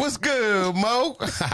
[0.00, 1.14] What's good, Mo?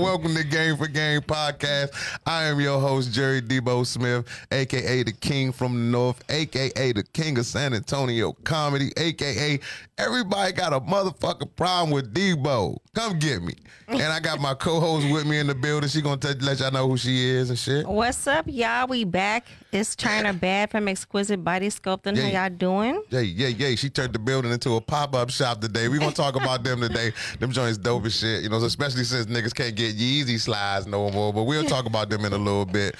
[0.00, 1.90] Welcome to Game for Game podcast.
[2.24, 7.02] I am your host, Jerry Debo Smith, aka the King from the North, aka the
[7.12, 9.60] King of San Antonio Comedy, aka
[9.98, 12.78] everybody got a motherfucking problem with Debo.
[12.94, 13.52] Come get me.
[13.88, 15.88] And I got my co-host with me in the building.
[15.88, 17.86] She gonna t- let y'all know who she is and shit.
[17.86, 18.88] What's up, y'all?
[18.88, 19.46] We back.
[19.70, 22.16] It's China Bad from Exquisite Body Sculpting.
[22.16, 22.22] Yeah.
[22.22, 23.02] How y'all doing?
[23.10, 23.76] Yeah, yeah, yeah.
[23.76, 25.86] She turned the building into a pop-up shop today.
[25.86, 27.12] we gonna talk about them today.
[27.38, 31.10] Them joints dope as shit, you know, especially since niggas can't get Yeezy slides no
[31.10, 31.32] more.
[31.32, 32.94] But we'll talk about them in a little bit.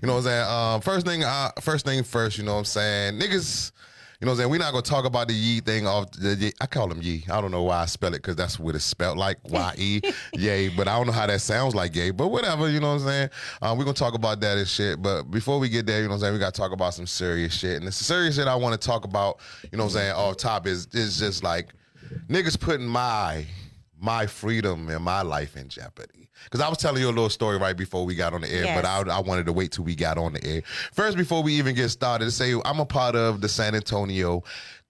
[0.00, 0.46] You know what I'm saying?
[0.48, 3.18] Um, first thing, uh, first thing first, you know what I'm saying?
[3.18, 3.72] Niggas.
[4.20, 4.50] You know what I'm saying?
[4.50, 7.24] We're not gonna talk about the Yee thing off the I call him Yee.
[7.30, 10.02] I don't know why I spell it because that's what it's spelled like Y-E.
[10.34, 10.68] Yay.
[10.68, 12.10] But I don't know how that sounds like yay.
[12.10, 13.30] But whatever, you know what I'm saying?
[13.62, 15.00] Um, we're gonna talk about that and shit.
[15.00, 17.06] But before we get there, you know what I'm saying, we gotta talk about some
[17.06, 17.78] serious shit.
[17.78, 19.40] And the serious shit I wanna talk about,
[19.72, 21.72] you know what I'm saying, off top is is just like
[22.28, 23.46] niggas putting my
[24.00, 26.28] my freedom and my life in jeopardy.
[26.44, 28.64] Because I was telling you a little story right before we got on the air,
[28.64, 28.82] Yes.
[28.82, 30.62] but I, I wanted to wait till we got on the air.
[30.92, 34.42] First, before we even get started, to say I'm a part of the San Antonio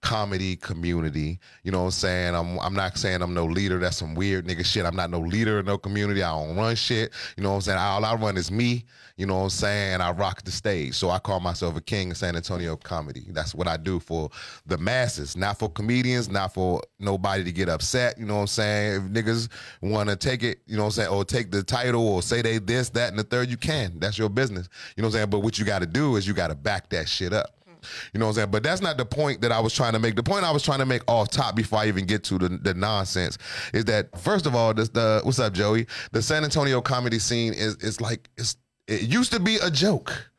[0.02, 1.38] comedy community.
[1.62, 2.34] You know what I'm saying?
[2.34, 3.78] I'm I'm not saying I'm no leader.
[3.78, 4.84] That's some weird nigga shit.
[4.84, 6.22] I'm not no leader in no community.
[6.22, 7.12] I don't run shit.
[7.36, 7.78] You know what I'm saying?
[7.78, 8.84] All I run is me.
[9.16, 10.00] You know what I'm saying?
[10.00, 10.94] I rock the stage.
[10.94, 13.26] So I call myself a king of San Antonio comedy.
[13.28, 14.30] That's what I do for
[14.64, 18.18] the masses, not for comedians, not for nobody to get upset.
[18.18, 18.94] You know what I'm saying?
[18.94, 19.48] If niggas
[19.82, 22.40] want to take it, you know what I'm saying, or take the title or say
[22.40, 23.98] they this, that, and the third, you can.
[23.98, 24.70] That's your business.
[24.96, 25.30] You know what I'm saying?
[25.30, 27.59] But what you got to do is you got to back that shit up.
[28.12, 28.50] You know what I'm saying?
[28.50, 30.16] But that's not the point that I was trying to make.
[30.16, 32.48] The point I was trying to make off top before I even get to the,
[32.48, 33.38] the nonsense
[33.72, 35.86] is that first of all, this the what's up, Joey?
[36.12, 40.29] The San Antonio comedy scene is is like it's it used to be a joke.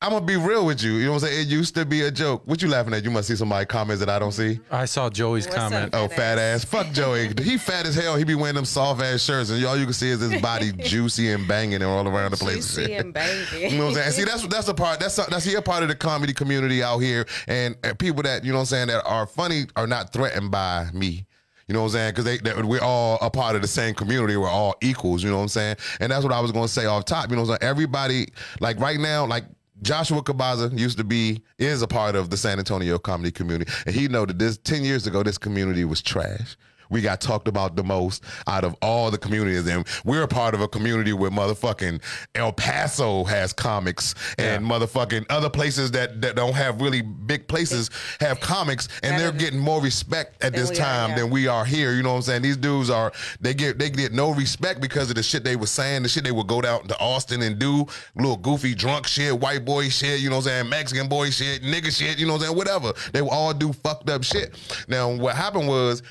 [0.00, 0.92] I'm gonna be real with you.
[0.92, 1.40] You know what I'm saying?
[1.40, 2.42] It used to be a joke.
[2.44, 3.02] What you laughing at?
[3.02, 4.60] You must see somebody comments that I don't see.
[4.70, 5.72] I saw Joey's What's up?
[5.72, 5.90] comment.
[5.92, 6.64] Oh, fat ass.
[6.64, 7.32] Fuck Joey.
[7.42, 8.14] He fat as hell.
[8.14, 10.70] He be wearing them soft ass shirts, and all you can see is his body
[10.78, 12.76] juicy and banging and all around the place.
[12.76, 13.72] Juicy and banging.
[13.72, 14.10] You know what I'm saying?
[14.12, 15.00] See, that's that's a part.
[15.00, 18.44] That's a, that's here part of the comedy community out here, and, and people that
[18.44, 21.24] you know what I'm saying that are funny are not threatened by me.
[21.66, 22.10] You know what I'm saying?
[22.12, 24.36] Because they, that we're all a part of the same community.
[24.36, 25.22] We're all equals.
[25.24, 25.76] You know what I'm saying?
[26.00, 27.28] And that's what I was going to say off top.
[27.28, 27.70] You know what I'm saying?
[27.70, 28.28] Everybody,
[28.60, 29.44] like right now, like
[29.82, 33.94] Joshua Kabaza used to be, is a part of the San Antonio comedy community, and
[33.94, 36.56] he know that this ten years ago, this community was trash.
[36.90, 40.54] We got talked about the most out of all the communities, and we're a part
[40.54, 42.02] of a community where motherfucking
[42.34, 47.90] El Paso has comics, and motherfucking other places that, that don't have really big places
[48.20, 51.16] have comics, and they're getting more respect at this we are, time yeah.
[51.16, 51.92] than we are here.
[51.92, 52.42] You know what I'm saying?
[52.42, 55.66] These dudes are they get they get no respect because of the shit they were
[55.66, 59.38] saying, the shit they would go down to Austin and do, little goofy drunk shit,
[59.38, 62.34] white boy shit, you know what I'm saying, Mexican boy shit, nigga shit, you know
[62.34, 62.92] what I'm saying, whatever.
[63.12, 64.54] They would all do fucked up shit.
[64.88, 66.02] Now what happened was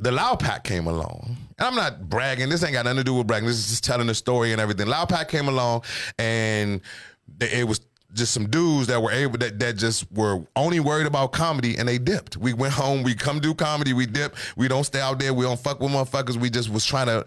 [0.00, 1.36] the Loud Pack came along.
[1.58, 2.48] And I'm not bragging.
[2.48, 3.46] This ain't got nothing to do with bragging.
[3.46, 4.86] This is just telling the story and everything.
[4.86, 5.82] Loud Pack came along
[6.18, 6.80] and
[7.40, 7.80] it was
[8.12, 11.88] just some dudes that were able that that just were only worried about comedy and
[11.88, 12.36] they dipped.
[12.36, 14.34] We went home, we come do comedy, we dip.
[14.56, 16.36] We don't stay out there, we don't fuck with motherfuckers.
[16.36, 17.24] We just was trying to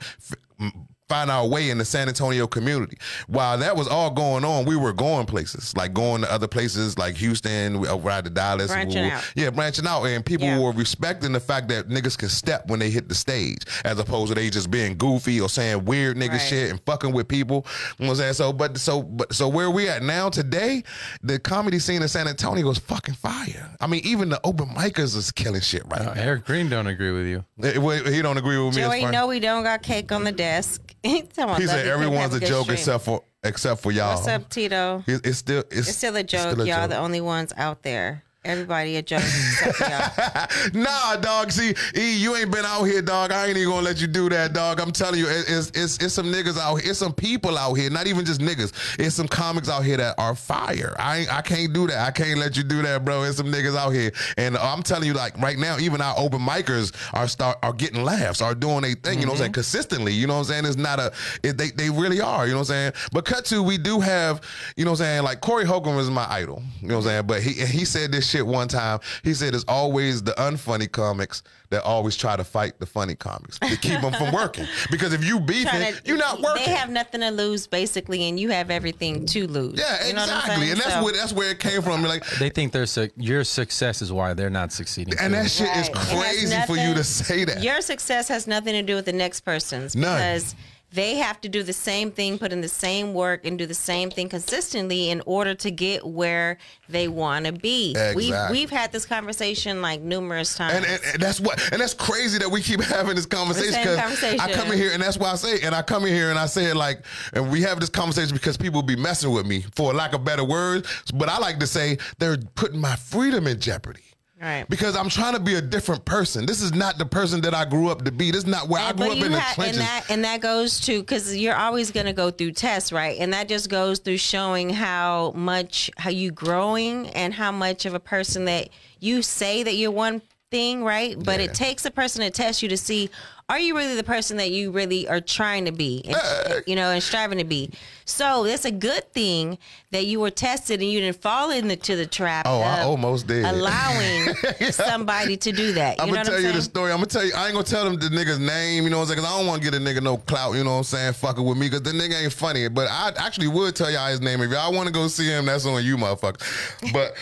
[1.10, 2.98] find our way in the San Antonio community.
[3.28, 6.98] While that was all going on, we were going places, like going to other places
[6.98, 8.68] like Houston, we ride to Dallas.
[8.72, 9.24] Branching we- out.
[9.36, 10.04] Yeah, branching out.
[10.06, 10.60] And people Yeah.
[10.60, 14.30] were respecting the fact that niggas can step when they hit the stage, as opposed
[14.30, 16.42] to they just being goofy or saying weird nigga Right.
[16.42, 17.66] shit and fucking with people.
[18.00, 18.34] You know what I'm saying?
[18.34, 20.84] So, but so, but so where we at now today,
[21.22, 23.70] the comedy scene in San Antonio is fucking fire.
[23.82, 26.22] I mean, even the open micers is killing shit right Uh, now.
[26.22, 27.44] Eric Green don't agree with you.
[27.82, 28.82] Well, He don't agree with me.
[28.82, 30.82] Joey, no, we don't got cake on the desk.
[31.58, 32.76] He said everyone's a joke stream.
[32.78, 34.16] except for except for y'all.
[34.16, 35.04] What's up, Tito?
[35.06, 36.52] It- It's still it's, It's still a joke.
[36.52, 36.92] still a y'all joke.
[36.92, 38.23] the only ones out there.
[38.46, 40.84] Everybody a joke except for y'all.
[40.84, 41.50] nah, dog.
[41.52, 43.32] See, E, you ain't been out here, dog.
[43.32, 44.82] I ain't even gonna let you do that, dog.
[44.82, 46.90] I'm telling you, it- it's it's it's some niggas out here.
[46.92, 48.74] It's some people out here, not even just niggas.
[49.00, 50.94] It's some comics out here that are fire.
[51.00, 52.06] I ain't, I can't do that.
[52.06, 53.24] I can't let you do that, bro.
[53.24, 56.42] It's some niggas out here, and I'm telling you, like right now, even our open
[56.42, 59.20] micers are start are getting laughs, are doing their thing.
[59.20, 59.52] You know what I'm saying?
[59.54, 60.12] Consistently.
[60.12, 60.66] You know what I'm saying?
[60.66, 61.14] It's not a.
[61.44, 62.46] It, they they really are.
[62.46, 62.94] You know what I'm saying?
[63.14, 64.42] But cut to, we do have.
[64.76, 65.24] You know what I'm saying?
[65.24, 66.62] Like Corey Holcomb is my idol.
[66.82, 67.28] You know what I'm saying?
[67.28, 69.00] But he he said this shit one time.
[69.24, 73.58] He said it's always the unfunny comics that always try to fight the funny comics
[73.60, 74.68] to keep them from working.
[74.92, 76.66] Because if you beefing, Trying to- you're not working.
[76.66, 79.80] They have nothing to lose, basically, and you have everything to lose.
[79.80, 80.72] yeah, You know what I'm exactly.
[80.72, 82.04] And that's So- where that's where it came from.
[82.04, 85.16] Like, They think their su- your success is why they're not succeeding.
[85.20, 85.40] and too.
[85.42, 85.90] that shit is Right.
[85.90, 87.64] It has crazy for you to say that.
[87.64, 90.16] Your success has nothing to do with the next person's None.
[90.18, 90.56] because
[90.94, 93.74] they have to do the same thing, put in the same work, and do the
[93.74, 97.96] same thing consistently in order to get where they want to be.
[98.16, 100.76] We've we've had this conversation like numerous times.
[100.76, 104.24] And, and, and that's what and that's crazy that we keep having this conversation because
[104.40, 106.38] I come in here and that's why I say and I come in here and
[106.38, 107.04] I say it like
[107.34, 110.44] and we have this conversation because people be messing with me for lack of better
[110.44, 114.04] words but I like to say they're putting my freedom in jeopardy
[114.44, 114.68] Right.
[114.70, 117.64] because I'm trying to be a different person this is not the person that I
[117.64, 119.78] grew up to be this is not where I grew up in the ha- trenches
[119.78, 123.18] and that and that goes to because you're always going to go through tests, right?
[123.20, 127.94] And that just goes through showing how much how you growing and how much of
[127.94, 128.68] a person that
[129.00, 131.16] you say that you're one thing, right?
[131.18, 131.46] But Yeah.
[131.46, 133.10] it takes a person to test you to see
[133.54, 136.90] are you really the person that you really are trying to be, and, you know,
[136.90, 137.70] and striving to be.
[138.06, 139.60] So that's a good thing
[139.92, 142.48] that you were tested and you didn't fall into the trap.
[142.48, 143.46] Oh, I almost did.
[143.46, 144.34] allowing
[144.72, 146.00] somebody to do that.
[146.00, 146.92] You I'm gonna tell I'm you the story.
[146.92, 147.34] I'm gonna tell you.
[147.36, 148.86] I ain't gonna tell them the nigga's name.
[148.86, 149.20] You know what I'm saying?
[149.20, 150.56] Because I don't want to get a nigga no clout.
[150.56, 151.14] You know what I'm saying?
[151.14, 152.68] Fucking with me because the nigga ain't funny.
[152.70, 155.46] But I actually would tell y'all his name if y'all want to go see him.
[155.46, 156.92] That's on you, motherfucker.
[156.92, 157.14] But.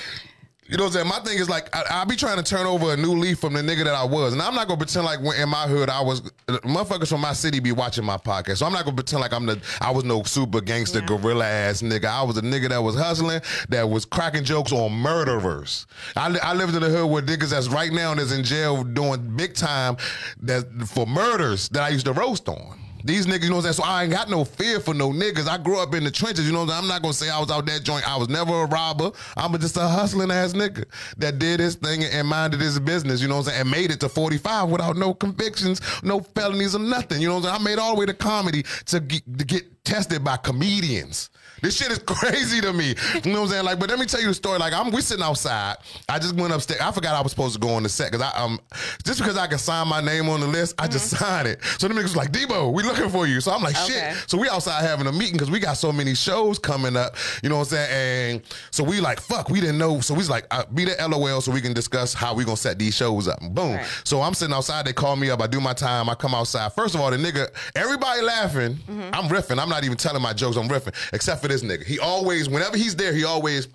[0.72, 1.08] You know what I'm saying?
[1.10, 3.52] My thing is like I, I be trying to turn over a new leaf from
[3.52, 5.90] the nigga that I was, and I'm not gonna pretend like when in my hood
[5.90, 9.20] I was motherfuckers from my city be watching my podcast, so I'm not gonna pretend
[9.22, 11.08] like I'm the I was no super gangster Yeah.
[11.08, 12.06] gorilla ass nigga.
[12.06, 15.88] I was a nigga that was hustling, that was cracking jokes on murderers.
[16.16, 18.86] I, li- I lived in the hood where niggas that's right now that's in jail
[18.86, 19.98] doing big time
[20.44, 22.80] that for murders that I used to roast on.
[23.04, 23.74] These niggas, you know what I'm saying?
[23.74, 25.48] So I ain't got no fear for no niggas.
[25.48, 26.84] I grew up in the trenches, you know what I'm saying?
[26.84, 28.08] I'm not gonna say I was out that joint.
[28.10, 29.12] I was never a robber.
[29.38, 30.86] I'm just a hustling ass nigga
[31.18, 33.62] that did his thing and minded his business, you know what I'm saying?
[33.62, 37.22] And made it to 45 without no convictions, no felonies or nothing.
[37.22, 37.62] You know what I'm saying?
[37.62, 41.30] I made all the way to comedy to get, to get tested by comedians.
[41.62, 42.96] This shit is crazy to me.
[43.24, 43.66] You know what I'm saying?
[43.66, 44.60] Like, but let me tell you the story.
[44.60, 45.78] Like, I'm we sitting outside.
[46.10, 46.82] I just went upstairs.
[46.82, 48.60] I forgot I was supposed to go on the set because I um
[49.06, 51.64] just because I can sign my name on the list, I just signed it.
[51.78, 53.42] So the niggas was like, Debo, we looking for you.
[53.42, 54.14] So I'm like, Okay.
[54.16, 54.30] shit.
[54.30, 57.16] So we outside having a meeting because we got so many shows coming up.
[57.44, 58.32] You know what I'm saying?
[58.36, 58.42] And
[58.72, 60.00] so we like, fuck, we didn't know.
[60.02, 62.58] So we was like, uh, be the LOL so we can discuss how we gonna
[62.58, 63.42] set these shows up.
[63.42, 63.76] And boom.
[63.76, 63.86] Right.
[64.04, 64.86] So I'm sitting outside.
[64.86, 65.42] They call me up.
[65.42, 66.10] I do my time.
[66.10, 66.74] I come outside.
[66.74, 68.80] First of all, the nigga, everybody laughing.
[69.14, 69.60] I'm riffing.
[69.62, 70.58] I'm not even telling my jokes.
[70.58, 71.86] I'm riffing, except for this nigga.
[71.86, 73.68] He always, whenever he's there, he always.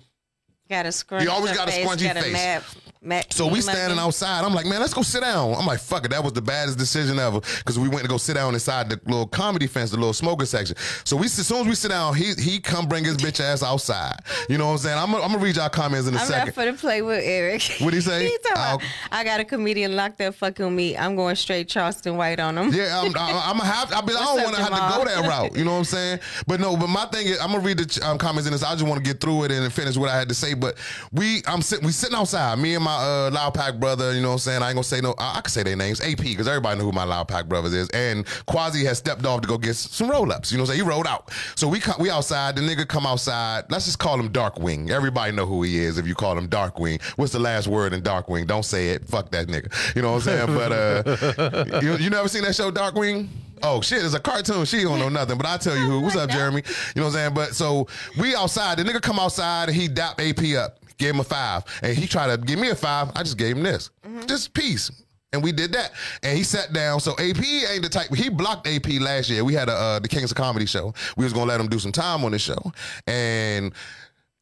[0.69, 2.75] Got a scrunchy He always got a face, scrunchy face.
[3.29, 4.43] So we standing outside.
[4.43, 5.53] I'm like, man, let's go sit down.
[5.55, 6.11] I'm like, fuck it.
[6.11, 8.99] That was the baddest decision ever because we went to go sit down inside the
[9.05, 10.75] little comedy fence, the little smoker section.
[11.03, 13.63] So we, as soon as we sit down, he he come bring his bitch ass
[13.63, 14.19] outside.
[14.49, 14.97] You know what I'm saying?
[14.97, 16.45] I'm gonna, I'm gonna read y'all comments in a I'm second.
[16.47, 17.63] not for the play with Eric.
[17.79, 18.25] What'd he say?
[18.29, 20.97] he about, I'll- got a comedian locked up fucking me.
[20.97, 22.73] I'm going straight Charleston White on him.
[22.73, 23.91] Yeah, I'm, I'm, I'm gonna have.
[23.91, 25.57] I, mean, I don't want to have to go that route.
[25.57, 26.19] You know what I'm saying?
[26.47, 26.77] But no.
[26.77, 28.63] But my thing is, I'm gonna read the um, comments in this.
[28.63, 30.53] I just want to get through it and finish what I had to say.
[30.53, 30.77] But
[31.11, 32.57] we, I'm sitting, we sitting outside.
[32.57, 34.13] Me and my uh, Loud Pack brother.
[34.13, 34.63] You know what I'm saying?
[34.63, 35.15] I ain't gonna say no.
[35.17, 36.01] I, I can say their names.
[36.01, 37.89] AP because everybody know who my Loud Pack brothers is.
[37.89, 40.51] And Quasi has stepped off to go get some roll ups.
[40.51, 40.85] You know what I'm saying?
[40.85, 41.31] He rolled out.
[41.55, 42.55] So we we outside.
[42.55, 43.65] The nigga come outside.
[43.69, 44.89] Let's just call him Darkwing.
[44.89, 47.01] Everybody know who he is if you call him Darkwing.
[47.17, 48.47] What's the last word in Darkwing?
[48.47, 49.07] Don't say it.
[49.07, 49.95] Fuck that nigga.
[49.95, 50.57] You know what I'm saying?
[50.57, 53.27] But uh, you, you never seen that show Darkwing?
[53.63, 54.65] Oh shit, it's a cartoon.
[54.65, 56.01] She don't know nothing, but I tell you who.
[56.01, 56.63] What's up, Jeremy?
[56.95, 57.33] You know what I'm saying?
[57.33, 57.87] But so
[58.19, 58.77] we outside.
[58.77, 62.07] The nigga come outside and he dap AP up, gave him a five, and he
[62.07, 63.11] tried to give me a five.
[63.15, 63.89] I just gave him this,
[64.25, 64.91] just peace.
[65.33, 65.91] And we did that,
[66.23, 67.01] and he sat down.
[67.01, 68.13] So AP ain't the type.
[68.15, 69.43] He blocked AP last year.
[69.43, 70.93] We had a uh, the Kings of Comedy show.
[71.17, 72.71] We was gonna let him do some time on the show,
[73.05, 73.73] and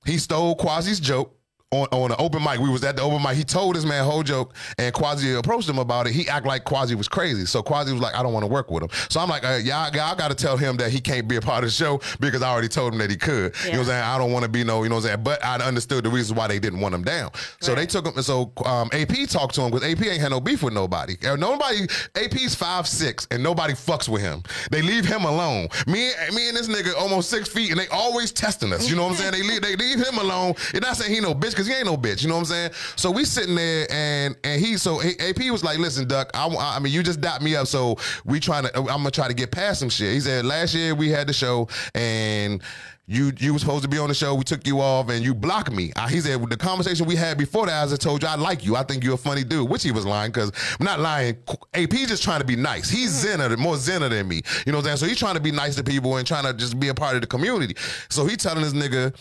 [0.05, 1.35] he stole Quasi's joke
[1.83, 2.59] on, on an open mic.
[2.59, 3.35] We was at the open mic.
[3.35, 6.13] He told this man whole joke, and Quasi approached him about it.
[6.13, 7.45] He act like Quasi was crazy.
[7.45, 8.89] So Quasi was like, I don't want to work with him.
[9.09, 11.41] So I'm like, uh, y'all, y'all got to tell him that he can't be a
[11.41, 13.55] part of the show because I already told him that he could.
[13.65, 14.03] You know what I'm saying?
[14.03, 15.23] I don't want to be no, you know what I'm saying?
[15.23, 17.31] But I understood the reasons why they didn't want him down.
[17.59, 18.21] So they took him.
[18.21, 21.15] So um, AP talked to him because AP ain't had no beef with nobody.
[21.25, 21.87] Uh, Nobody.
[22.15, 24.41] AP's five six, and nobody fucks with him.
[24.71, 25.67] They leave him alone.
[25.87, 28.89] Me, me and this nigga almost six feet, and they always testing us.
[28.89, 29.31] You know what I'm saying?
[29.33, 30.55] They leave, they leave him alone.
[30.73, 32.21] And not saying he no bitch because he ain't no bitch.
[32.21, 32.71] You know what I'm saying?
[32.95, 36.31] So we sitting there, and and he so he- AP was like, listen, Duck.
[36.33, 38.77] I, I mean, you just dot me up, so we trying to.
[38.77, 40.13] I'm gonna try to get past some shit.
[40.13, 42.61] He said last year we had the show, and.
[43.07, 44.33] You you was supposed to be on the show.
[44.33, 45.93] We took you off, and you blocked me.
[45.95, 48.65] Uh, he said the conversation we had before that, as I told you, I like
[48.65, 48.75] you.
[48.75, 51.37] I think you're a funny dude, which he was lying because I'm not lying.
[51.75, 52.89] AP just trying to be nice.
[52.89, 54.41] He's zenner, more zenner than me.
[54.65, 54.97] You know what I'm saying?
[54.97, 57.13] So he's trying to be nice to people and trying to just be a part
[57.13, 57.75] of the community.
[58.09, 59.15] So he telling this nigga,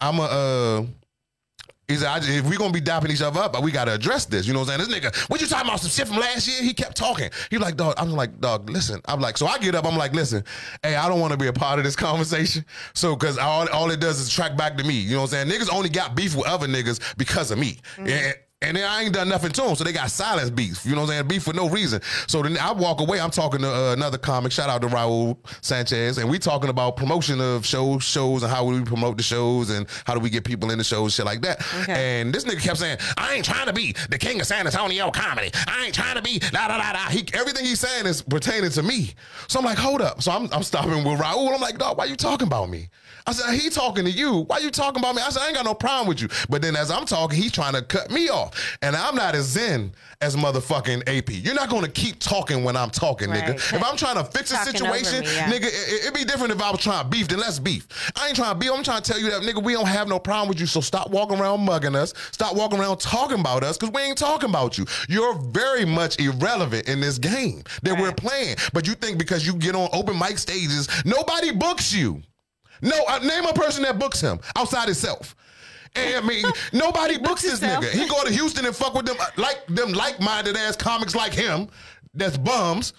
[0.00, 0.22] I'm a.
[0.22, 0.86] Uh,
[1.88, 4.46] he said, I if we gonna be dapping each other up, we gotta address this.
[4.46, 4.90] You know what I'm saying?
[4.90, 5.80] This nigga, what you talking about?
[5.80, 6.62] Some shit from last year?
[6.62, 7.30] He kept talking.
[7.50, 9.00] He like, dog, I'm like, dog, listen.
[9.06, 10.44] I'm like, so I get up, I'm like, listen,
[10.82, 12.64] hey, I don't wanna be a part of this conversation.
[12.92, 14.94] So, cause all, all it does is track back to me.
[14.94, 15.60] You know what I'm saying?
[15.60, 17.78] Niggas only got beef with other niggas because of me.
[17.96, 18.08] Mm-hmm.
[18.08, 20.84] And And then I ain't done nothing to them, so they got silence beef.
[20.84, 21.28] You know what I'm saying?
[21.28, 22.00] Beef for no reason.
[22.26, 23.20] So then I walk away.
[23.20, 24.50] I'm talking to uh, another comic.
[24.50, 28.64] Shout out to Raul Sanchez, and we talking about promotion of shows, shows, and how
[28.64, 31.40] we promote the shows, and how do we get people in the shows, shit like
[31.42, 31.60] that.
[31.82, 32.20] Okay.
[32.20, 35.12] And this nigga kept saying, "I ain't trying to be the king of San Antonio
[35.12, 35.52] comedy.
[35.68, 38.70] I ain't trying to be da da da da." He, everything he's saying is pertaining
[38.70, 39.14] to me.
[39.46, 40.20] So I'm like, hold up.
[40.20, 41.54] So I'm, I'm stopping with Raul.
[41.54, 42.88] I'm like, dog, why you talking about me?
[43.28, 44.44] I said, he talking to you.
[44.46, 45.20] Why you talking about me?
[45.20, 46.28] I said, I ain't got no problem with you.
[46.48, 48.78] But then as I'm talking, he's trying to cut me off.
[48.80, 49.92] And I'm not as zen
[50.22, 51.30] as motherfucking AP.
[51.44, 53.44] You're not going to keep talking when I'm talking, Right.
[53.44, 53.74] nigga.
[53.76, 55.52] If I'm trying to fix a Talking over situation, me, yeah.
[55.52, 57.86] nigga, it, it'd be different if I was trying to beef, then let's beef.
[58.16, 58.70] I ain't trying to beef.
[58.72, 60.66] I'm trying to tell you that, nigga, we don't have no problem with you.
[60.66, 62.14] So stop walking around mugging us.
[62.32, 64.86] Stop walking around talking about us because we ain't talking about you.
[65.06, 68.56] You're very much irrelevant in this game that we're playing.
[68.72, 72.22] But you think because you get on open mic stages, nobody books you.
[72.82, 75.34] No, uh, name a person that books him outside himself.
[75.94, 77.84] And I mean, nobody books this himself.
[77.84, 77.90] nigga.
[77.90, 81.32] He go to Houston and fuck with them uh, like them like-minded ass comics like
[81.32, 81.68] him.
[82.14, 82.92] That's bums.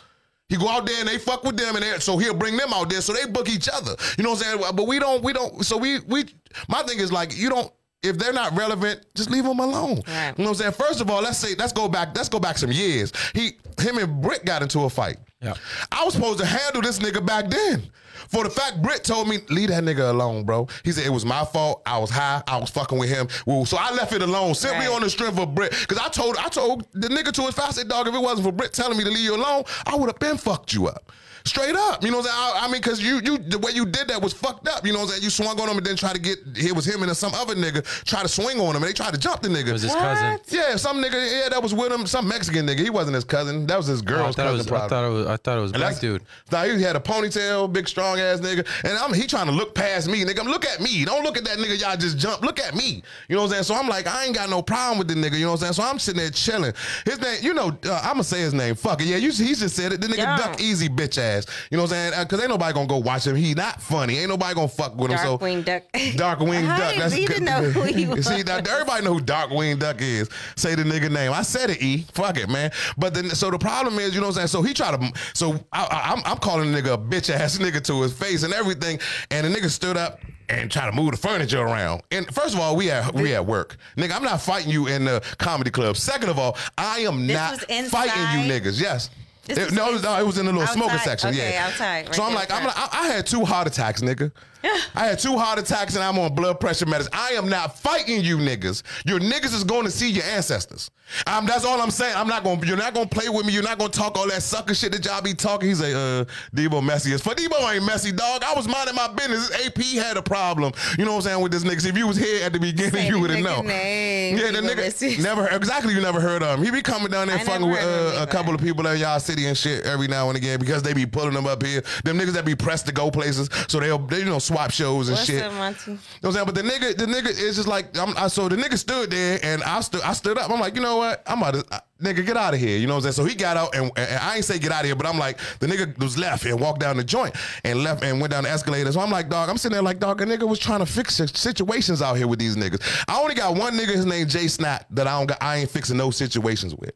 [0.50, 2.90] He go out there and they fuck with them, and so he'll bring them out
[2.90, 3.96] there, so they book each other.
[4.18, 4.76] You know what I'm saying?
[4.76, 5.64] But we don't, we don't.
[5.64, 6.26] So we, we.
[6.68, 7.72] My thing is like, you don't.
[8.02, 10.02] If they're not relevant, just leave them alone.
[10.08, 10.34] Right.
[10.38, 10.72] You know what I'm saying?
[10.74, 12.16] First of all, let's say let's go back.
[12.16, 13.12] Let's go back some years.
[13.34, 15.18] He, him, and Britt got into a fight.
[15.42, 15.56] Yeah.
[15.92, 17.84] I was supposed to handle this nigga back then.
[18.30, 20.68] For the fact Britt told me, leave that nigga alone, bro.
[20.84, 21.82] He said it was my fault.
[21.86, 22.42] I was high.
[22.48, 23.28] I was fucking with him.
[23.46, 24.96] Well, so I left it alone simply Right.
[24.96, 25.72] on the strength of Britt.
[25.88, 28.22] Cause I told I told the nigga to his face, I said, dog, if it
[28.22, 30.88] wasn't for Britt telling me to leave you alone, I would have been fucked you
[30.88, 31.12] up.
[31.46, 32.04] Straight up.
[32.04, 32.64] You know what I'm saying?
[32.64, 34.86] I, I mean, cause you you the way you did that was fucked up.
[34.86, 35.24] You know what I'm saying?
[35.24, 37.56] You swung on him and then try to get it was him and some other
[37.56, 39.68] nigga try to swing on him and they tried to jump the nigga.
[39.70, 40.40] It was his cousin.
[40.50, 42.80] Yeah, some nigga, yeah, that was with him, some Mexican nigga.
[42.80, 43.66] He wasn't his cousin.
[43.68, 44.74] That was his I girl's thought, it cousin.
[44.74, 45.28] was, I thought it was.
[45.28, 46.24] I thought it was And black that's- dude.
[46.52, 49.74] Now he had a ponytail, big strong ass nigga, and I'm he trying to look
[49.76, 50.40] past me, nigga.
[50.42, 51.06] I'm, Look at me.
[51.06, 51.80] Don't look at that nigga.
[51.80, 52.42] Y'all just jump.
[52.42, 53.04] Look at me.
[53.28, 53.64] You know what I'm saying?
[53.64, 55.38] So I'm like, I ain't got no problem with the nigga.
[55.38, 55.74] You know what I'm saying?
[55.74, 56.74] So I'm sitting there chilling.
[57.06, 58.74] His name, you know, uh, I'm gonna say his name.
[58.76, 59.06] Fuck it.
[59.06, 60.02] Yeah, you, he just said it.
[60.02, 60.38] The nigga Don't.
[60.54, 61.29] duck easy bitch ass.
[61.72, 62.14] You know what I'm saying?
[62.14, 63.36] Uh, because ain't nobody gonna go watch him.
[63.36, 64.18] He not funny.
[64.18, 65.18] Ain't nobody gonna fuck with him.
[65.18, 65.84] so Darkwing Duck.
[65.94, 66.96] Darkwing Duck.
[66.96, 67.28] That's good.
[67.28, 68.26] didn't know who he was?
[68.30, 70.30] See, now, everybody know who Darkwing Duck is.
[70.56, 71.32] Say the nigga name.
[71.32, 72.06] I said it, E.
[72.14, 72.72] Fuck it, man.
[72.98, 74.48] But then, so the problem is, you know what I'm saying?
[74.48, 77.58] So he tried to, so I, I, I'm, I'm calling the nigga a bitch ass
[77.58, 79.00] nigga to his face and everything.
[79.32, 80.20] And the nigga stood up
[80.50, 82.02] and tried to move the furniture around.
[82.12, 84.16] And first of all, we at we at work, nigga.
[84.16, 85.96] I'm not fighting you in the comedy club.
[85.96, 87.60] Second of all, I am This not
[87.90, 88.82] fighting you niggas.
[88.82, 89.10] Yes.
[89.58, 91.20] It- no, it was, no, it was in the little smoker outside?
[91.20, 91.30] section.
[91.30, 94.02] Okay, yeah, outside, right so I'm like, I'm like, I, I had two heart attacks,
[94.02, 94.32] nigga.
[94.94, 97.14] I had two heart attacks and I'm on blood pressure medicine.
[97.16, 98.84] I am not fighting you niggas.
[99.06, 100.92] Your niggas is going to see your ancestors.
[101.26, 102.14] Um, that's all I'm saying.
[102.18, 102.60] I'm not going.
[102.60, 103.54] to You're not going to play with me.
[103.54, 105.70] You're not going to talk all that sucker shit that y'all be talking.
[105.70, 107.38] He's like, uh, Debo messy as fuck.
[107.38, 108.44] Debo ain't messy, dog.
[108.44, 109.50] I was minding my business.
[109.66, 110.74] AP had a problem.
[110.98, 111.80] You know what I'm saying with this nigga.
[111.82, 113.66] See, If you was here at the beginning, you would have known.
[113.66, 115.18] name, Yeah, the nigga Messy.
[115.22, 115.94] never exactly.
[115.94, 116.66] You never heard of him.
[116.66, 119.00] He be coming down there I fucking with heard uh, a couple of people in
[119.00, 121.82] y'all city and shit every now and again because they be pulling them up here.
[122.04, 125.10] Them niggas that be pressed to go places, so they'll they, you know swap shows
[125.10, 125.42] and What's shit.
[125.42, 125.92] up, Monty?
[125.92, 126.46] You know what I'm saying?
[126.46, 129.40] But the nigga, the nigga is just like, I'm, I, so the nigga stood there
[129.44, 130.50] and I stood, I stood up.
[130.50, 131.24] I'm like, you know what?
[131.28, 132.78] I'm about to, uh, nigga, get out of here.
[132.78, 133.26] You know what I'm saying?
[133.26, 135.18] So he got out and, and I ain't say get out of here, but I'm
[135.18, 138.44] like, the nigga was left and walked down the joint and left and went down
[138.44, 138.92] the escalator.
[138.92, 141.16] So I'm like, dog, I'm sitting there like, dog, a nigga was trying to fix
[141.16, 142.82] si- situations out here with these niggas.
[143.08, 145.70] I only got one nigga, his name Jay Snap, that I don't got, I ain't
[145.70, 146.92] fixing no situations with.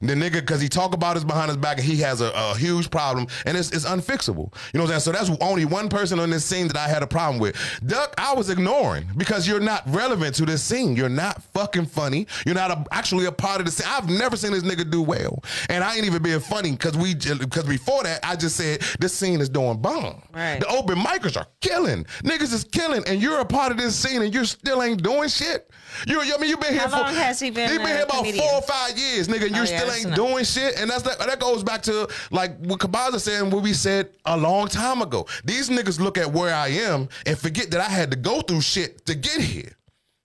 [0.00, 2.56] The nigga, cause he talk about us behind his back and he has a, a
[2.56, 4.54] huge problem and it's, it's unfixable.
[4.72, 5.00] You know what I'm saying?
[5.00, 7.56] So that's only one person on this scene that I had a problem with.
[7.86, 10.96] Duck, I was ignoring because you're not relevant to this scene.
[10.96, 12.26] You're not fucking funny.
[12.46, 13.86] You're not a, actually a part of the scene.
[13.90, 15.42] I've never seen this nigga do well.
[15.68, 19.14] And I ain't even being funny because we because before that I just said this
[19.14, 20.22] scene is doing bomb.
[20.32, 20.60] Right.
[20.60, 22.04] The open micers are killing.
[22.24, 25.28] Niggas is killing, and you're a part of this scene, and you still ain't doing
[25.28, 25.70] shit.
[26.06, 28.02] You, I mean, you been here How for long has he been He been here
[28.02, 28.44] about comedian?
[28.44, 29.46] four or five years, nigga.
[29.46, 30.16] And you Oh, still that's ain't enough.
[30.16, 31.18] doing shit, and that's that.
[31.18, 35.00] That goes back to like what Kabaza said and what we said a long time
[35.02, 35.26] ago.
[35.44, 38.60] These niggas look at where I am and forget that I had to go through
[38.60, 39.72] shit to get here.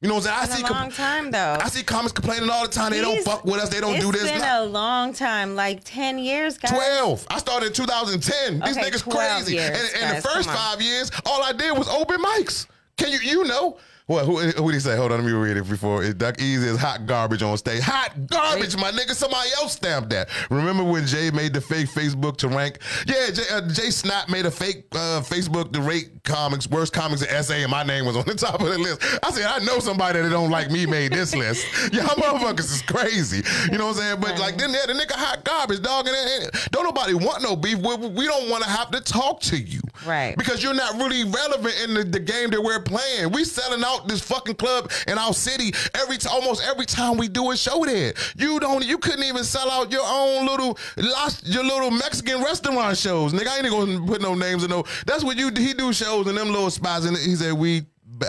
[0.02, 0.52] You know what I'm saying?
[0.52, 1.58] I see a com- time though.
[1.62, 2.92] I see comments complaining all the time.
[2.92, 3.70] They don't fuck with us.
[3.70, 4.24] They don't do this.
[4.24, 6.72] It's been a long time, like ten years, guys.
[6.72, 7.28] 12.
[7.30, 8.62] I started in 2010.
[8.62, 9.56] These niggas crazy.
[9.56, 12.66] years, and and guys, the first five years, all I did was open mics.
[12.98, 13.78] Can you you know?
[14.08, 14.98] What who who did he say?
[14.98, 16.04] Hold on, let me read it before.
[16.04, 17.82] It, Duck Easy is hot garbage on stage.
[17.82, 19.14] Hot garbage, my nigga.
[19.14, 20.30] Somebody else stamped that.
[20.50, 22.80] Remember when Jay made the fake Facebook to rank?
[23.08, 27.22] Yeah, Jay, uh, Jay Snap made a fake uh, Facebook to rate comics, worst comics
[27.22, 29.02] in SA, and my name was on the top of the list.
[29.24, 31.66] I said, I know somebody that don't like me made this list.
[31.94, 33.44] Y'all motherfuckers is crazy.
[33.72, 34.20] You know what I'm saying?
[34.20, 36.08] But like then there, the nigga hot garbage, dog.
[36.08, 37.78] And, and don't nobody want no beef.
[37.78, 39.82] We, we don't want to have to talk to you.
[40.06, 40.36] Right.
[40.38, 43.32] Because you're not really relevant in the, the game that we're playing.
[43.32, 47.28] We selling out this fucking club in our city every t- almost every time we
[47.28, 48.14] do a show there.
[48.38, 48.86] You don't.
[48.86, 53.48] You couldn't even sell out your own little lost your little Mexican restaurant shows, nigga.
[53.48, 54.84] I ain't gonna put no names in no.
[55.06, 57.86] That's what you he do shows in them little spots, and he said we.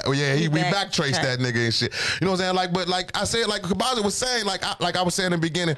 [0.07, 1.93] Yeah, he, we back- backtrace that nigga and shit.
[2.19, 2.55] You know what I'm saying?
[2.57, 5.35] Like, but like I said, like Kabaza was saying, like I, like I was saying
[5.35, 5.77] in the beginning,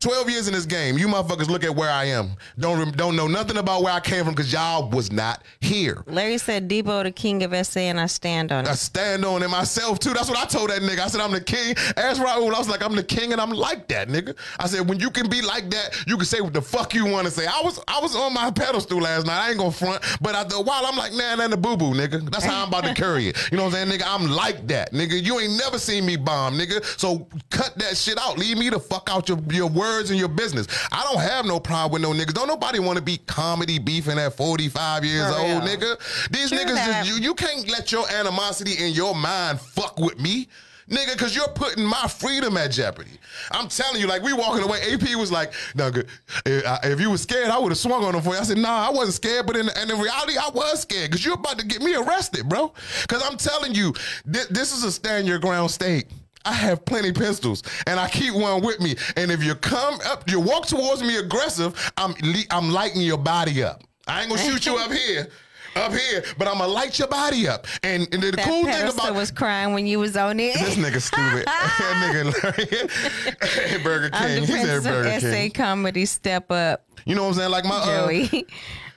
[0.00, 2.32] 12 years in this game, you motherfuckers look at where I am.
[2.58, 6.04] Don't rem- don't know nothing about where I came from because y'all was not here.
[6.06, 8.68] Larry said Debo the king of SA and I stand on it.
[8.68, 10.12] I stand on it myself too.
[10.12, 10.98] That's what I told that nigga.
[10.98, 11.74] I said I'm the king.
[11.96, 12.54] Ask Raul.
[12.54, 14.36] I was like I'm the king and I'm like that nigga.
[14.60, 17.06] I said when you can be like that, you can say what the fuck you
[17.06, 17.46] want to say.
[17.46, 19.46] I was I was on my pedestal last night.
[19.46, 21.94] I ain't gonna front, but after a while I'm like nah, nah, the boo boo
[21.94, 22.30] nigga.
[22.30, 23.50] That's how I'm about to carry it.
[23.50, 24.04] You know what I'm saying, nigga?
[24.06, 25.22] I'm like that, nigga.
[25.22, 26.84] You ain't never seen me bomb, nigga.
[27.00, 28.36] So cut that shit out.
[28.36, 30.66] Leave me the fuck out your your words and your business.
[30.92, 32.34] I don't have no problem with no niggas.
[32.34, 35.60] Don't nobody want to be comedy beefing at 45 years For old, real.
[35.62, 36.28] nigga.
[36.30, 37.06] These True niggas that.
[37.06, 40.48] you, you can't let your animosity in your mind fuck with me.
[40.88, 43.10] Nigga, because you're putting my freedom at jeopardy.
[43.50, 44.78] I'm telling you, like, we walking away.
[44.92, 46.06] AP was like, "Nigga.
[46.44, 48.38] If, if you was scared, I would have swung on him for you.
[48.38, 51.24] I said, nah, I wasn't scared, but in, and in reality, I was scared because
[51.24, 52.72] you're about to get me arrested, bro.
[53.02, 53.94] Because I'm telling you,
[54.30, 56.06] thi- this is a stand your ground state.
[56.46, 58.94] I have plenty pistols, and I keep one with me.
[59.16, 63.18] And if you come up, you walk towards me aggressive, I'm le- I'm lighting your
[63.18, 63.82] body up.
[64.06, 65.28] I ain't gonna shoot you up here,
[65.74, 67.66] up here, but I'm gonna light your body up.
[67.82, 70.54] And, and the That cool thing about was crying when you was on it.
[70.54, 71.44] this nigga stupid.
[71.46, 74.40] that nigga Burger I'm King.
[74.46, 75.50] the He said Burger of SA King.
[75.50, 76.06] comedy.
[76.06, 77.50] Step up, You know what I'm saying?
[77.50, 78.46] Like my uh, Joey.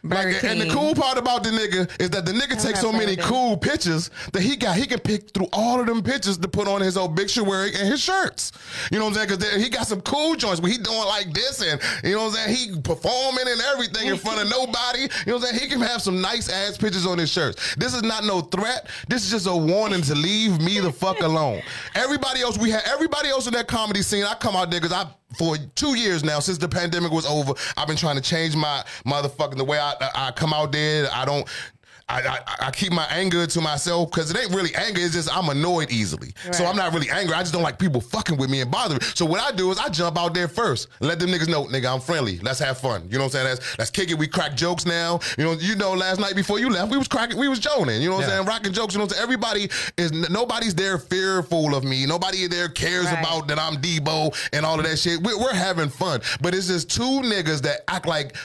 [0.03, 2.91] Burger like, and the cool part about the nigga is that the nigga takes so
[2.91, 4.77] many cool pictures that he got.
[4.77, 7.99] He can pick through all of them pictures to put on his obituary and his
[7.99, 8.51] shirts.
[8.91, 9.39] You know what I'm saying?
[9.39, 12.39] Because he got some cool joints where he doing like this and you know what
[12.39, 12.55] I'm saying.
[12.75, 15.01] He performing and everything in front of nobody.
[15.01, 15.59] You know what I'm saying?
[15.59, 17.75] He can have some nice ass pictures on his shirts.
[17.75, 18.87] This is not no threat.
[19.07, 21.61] This is just a warning to leave me the fuck alone.
[21.95, 24.23] Everybody else we had everybody else in that comedy scene.
[24.23, 25.07] I come out there because I
[25.37, 27.53] for two years now since the pandemic was over.
[27.77, 31.07] I've been trying to change my motherfucking the way I I come out there.
[31.11, 31.47] I don't.
[32.09, 35.01] I, I, I keep my anger to myself because it ain't really anger.
[35.01, 36.33] It's just I'm annoyed easily.
[36.51, 37.35] So I'm not really angry.
[37.35, 39.01] I just don't like people fucking with me and bother me.
[39.15, 41.93] So what I do is I jump out there first let them niggas know, nigga,
[41.93, 42.37] I'm friendly.
[42.39, 43.07] Let's have fun.
[43.09, 43.45] You know what I'm saying?
[43.47, 44.17] Let's, let's kick it.
[44.17, 45.19] We crack jokes now.
[45.37, 48.01] You know, you know, last night before you left, we was cracking, we was joning.
[48.01, 48.45] You know what I'm saying?
[48.45, 48.93] Rocking jokes.
[48.93, 49.23] You know what I'm saying?
[49.23, 52.05] Everybody is nobody's there fearful of me.
[52.05, 53.19] Nobody there cares Right.
[53.19, 55.21] about that I'm Debo and all of that shit.
[55.21, 58.35] We're, we're having fun, but it's just two niggas that act like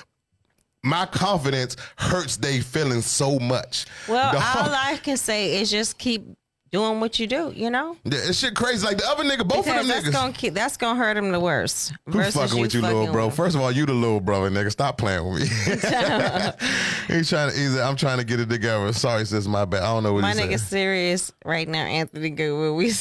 [0.84, 3.86] my confidence hurts they feelings so much.
[4.08, 4.42] Well, Dog.
[4.42, 6.26] all I can say is just keep
[6.70, 7.52] doing what you do.
[7.54, 8.84] You know, Yeah, it's shit crazy.
[8.84, 10.12] Like the other nigga, both because of them that's niggas.
[10.12, 11.92] gonna keep that's gonna hurt him the worst.
[12.06, 13.26] Who fucking with you, fucking little bro?
[13.26, 13.36] with.
[13.36, 14.70] First of all, you the little brother, nigga.
[14.72, 15.46] Stop playing with me.
[17.14, 17.56] he's trying to.
[17.56, 18.92] He's, I'm trying to get it together.
[18.92, 19.82] Sorry, sis, my bad.
[19.82, 20.60] I don't know what My nigga said.
[20.60, 22.76] serious right now, Anthony Goodwood.
[22.76, 22.92] We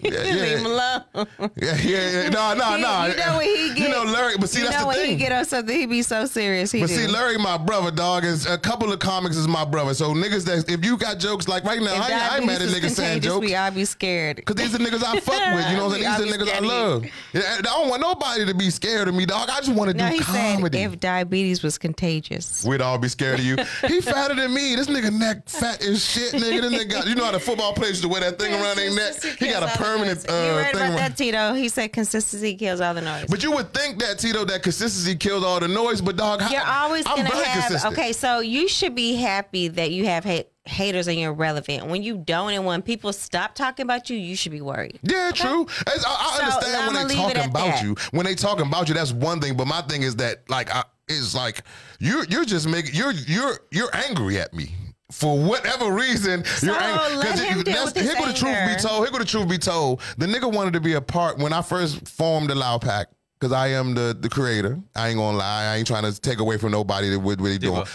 [0.00, 0.10] yeah.
[0.22, 1.02] leave him alone.
[1.14, 2.28] Yeah, yeah, yeah.
[2.38, 3.06] No, no, He- no.
[3.06, 4.34] You know when he get, You know, Larry.
[4.38, 5.10] But see, you that's know the when thing.
[5.10, 6.70] he get on something, he be so serious.
[6.72, 6.94] He But do.
[6.96, 9.94] see, Larry, my brother, dog, is a couple of comics is my brother.
[9.94, 12.62] So niggas that if you got jokes like right now, If I, I ain't mad
[12.62, 13.44] at niggas saying jokes.
[13.46, 14.44] We all be scared.
[14.44, 16.28] Cause these are niggas I fuck with, you know what I'm saying?
[16.28, 17.04] These are niggas I love.
[17.34, 19.48] I don't want nobody to be scared of me, dog.
[19.50, 20.78] I just want to No, do he comedy.
[20.78, 22.64] said if diabetes was contagious.
[22.64, 23.56] We'd all be scared of you.
[23.86, 24.74] He fatter than me.
[24.76, 26.62] This nigga neck fat as shit, nigga.
[26.62, 28.94] This nigga got, you know how the football players to wear that thing around their
[28.94, 29.14] neck?
[29.38, 31.54] He got a permanent you uh, right thing about that, Tito?
[31.54, 33.26] He said consistency kills all the noise.
[33.28, 36.00] But you would think that Tito, that consistency killed all the noise.
[36.00, 37.62] But dog, You're always I'm gonna have.
[37.64, 37.92] consistent.
[37.92, 41.86] Okay, so you should be happy that you have hate, haters and you're relevant.
[41.86, 44.98] When you don't, and when people stop talking about you, you should be worried.
[45.02, 45.62] Yeah, true.
[45.62, 47.82] It's- I, I So, understand when they talking about that.
[47.82, 47.96] you.
[48.10, 49.56] When they talking about you, that's one thing.
[49.56, 51.62] But my thing is that, like, I, it's like
[52.00, 54.72] you're you're just making you're you're you're angry at me.
[55.10, 57.16] For whatever reason, you're angry.
[57.16, 59.02] let 'Cause him it- deal that's- with his here go the truth be told.
[59.04, 60.00] Here go the truth be told.
[60.18, 63.08] The nigga wanted to be a part when I first formed the Loud Pack.
[63.40, 64.80] Cause I am the the creator.
[64.96, 65.62] I ain't gonna lie.
[65.72, 67.74] I ain't trying to take away from nobody that what, what they doing.
[67.78, 67.88] what?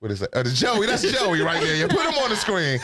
[0.00, 0.34] What is that?
[0.34, 1.76] Uh, the Joey, that's Joey right there.
[1.76, 2.80] Yeah, put him on the screen.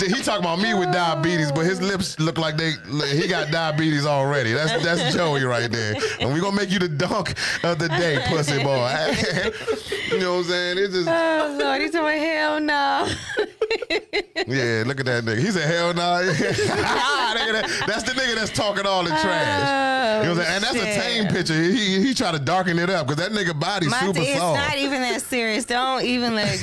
[0.00, 2.72] He talking about me with diabetes, but his lips look like they
[3.14, 4.52] he got diabetes already.
[4.52, 5.94] That's that's Joey right there.
[6.20, 8.88] And we gonna make you the dunk of the day, pussy boy.
[10.10, 10.78] you know what I'm saying?
[10.78, 13.08] It's just Oh Lord, he's talking hell no.
[14.46, 14.82] yeah.
[14.86, 15.38] Look at that nigga.
[15.38, 16.02] He said hell no.
[16.84, 20.22] Ah, that- that's the nigga that's talking all the trash.
[20.22, 20.54] You know what I'm saying?
[20.56, 21.54] And that's a oh, tame picture.
[21.54, 24.58] He he tried to darken it up because that nigga body super it's soft.
[24.58, 25.64] not even that serious.
[25.64, 26.58] Don't even let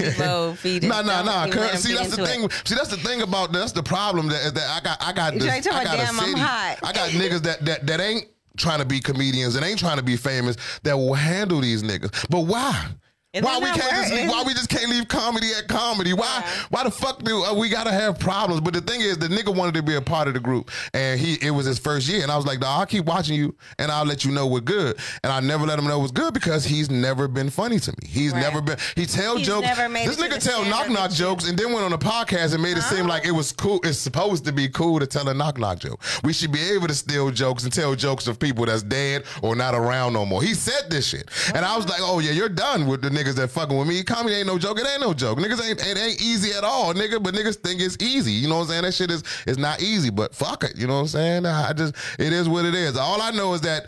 [0.57, 0.87] feed it.
[0.87, 1.45] No, no, Don't no.
[1.47, 2.27] even let him See, that's the it.
[2.27, 2.49] thing.
[2.65, 5.03] See, that's the thing about that's the problem that, that I got.
[5.03, 5.45] I got this.
[5.45, 6.39] trying to tell I got a damn I'm city.
[6.39, 6.79] hot.
[6.83, 8.25] I got niggas that that that ain't
[8.57, 12.29] trying to be comedians and ain't trying to be famous that will handle these niggas.
[12.29, 12.87] But why?
[13.35, 16.13] And why we can't just leave, why we just can't leave comedy at comedy?
[16.13, 18.59] Why why the fuck do uh, we gotta have problems?
[18.59, 21.19] But the thing is, the nigga wanted to be a part of the group, and
[21.19, 23.91] he it was his first year, and I was like, I'll keep watching you, and
[23.91, 24.97] I'll let you know we're good.
[25.23, 27.91] And I never let him know it was good because he's never been funny to
[27.91, 28.07] me.
[28.07, 28.41] He's Right.
[28.41, 28.77] never been.
[28.95, 29.67] He tell He's jokes.
[29.67, 32.83] this nigga tell knock knock jokes, and then went on a podcast and made it
[32.83, 33.79] seem like it was cool.
[33.83, 36.01] It's supposed to be cool to tell a knock knock joke.
[36.23, 39.55] We should be able to steal jokes and tell jokes of people that's dead or
[39.55, 40.41] not around no more.
[40.41, 43.35] He said this shit, and I was like, oh yeah, you're done with the niggas
[43.35, 44.03] that fucking with me.
[44.03, 44.79] Comedy ain't no joke.
[44.79, 45.39] It ain't no joke.
[45.39, 47.21] Niggas ain't it ain't easy at all, nigga.
[47.21, 48.31] But niggas think it's easy.
[48.31, 48.83] You know what I'm saying?
[48.83, 50.09] That shit is is not easy.
[50.09, 50.77] But fuck it.
[50.77, 51.45] You know what I'm saying?
[51.45, 52.95] I just it is what it is.
[52.95, 53.87] All I know is that.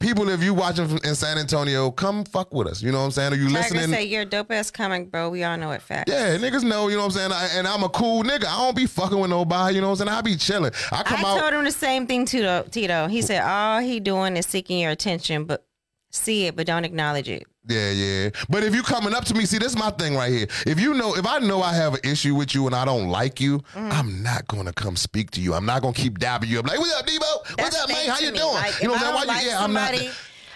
[0.00, 2.82] People, if you watching from in San Antonio, come fuck with us.
[2.82, 3.34] You know what I'm saying?
[3.34, 3.86] Are you Tiger listening?
[3.92, 5.30] say you're a dope ass comic, bro.
[5.30, 6.08] We all know it fact.
[6.10, 7.32] Yeah, niggas know, you know what I'm saying?
[7.32, 8.46] I, and I'm a cool nigga.
[8.46, 10.18] I don't be fucking with nobody, you know what I'm saying?
[10.18, 10.72] I be chilling.
[10.90, 11.38] I come I out.
[11.38, 12.64] told him the same thing Tito.
[12.68, 13.06] Tito.
[13.06, 15.64] He said all he doing is seeking your attention, but
[16.10, 17.46] see it, but don't acknowledge it.
[17.68, 18.30] Yeah, yeah.
[18.48, 20.46] But if you coming up to me, see, this is my thing right here.
[20.66, 23.08] If you know, if I know I have an issue with you and I don't
[23.08, 23.92] like you, Mm-hmm.
[23.92, 25.54] I'm not gonna come speak to you.
[25.54, 27.20] I'm not gonna keep dabbing you up like, "What's up, Debo?
[27.20, 28.08] What's That's up, man?
[28.08, 28.38] How you me.
[28.38, 29.14] doing?" Like, you know what?
[29.14, 29.50] Why like you?
[29.50, 29.94] Yeah, I'm not.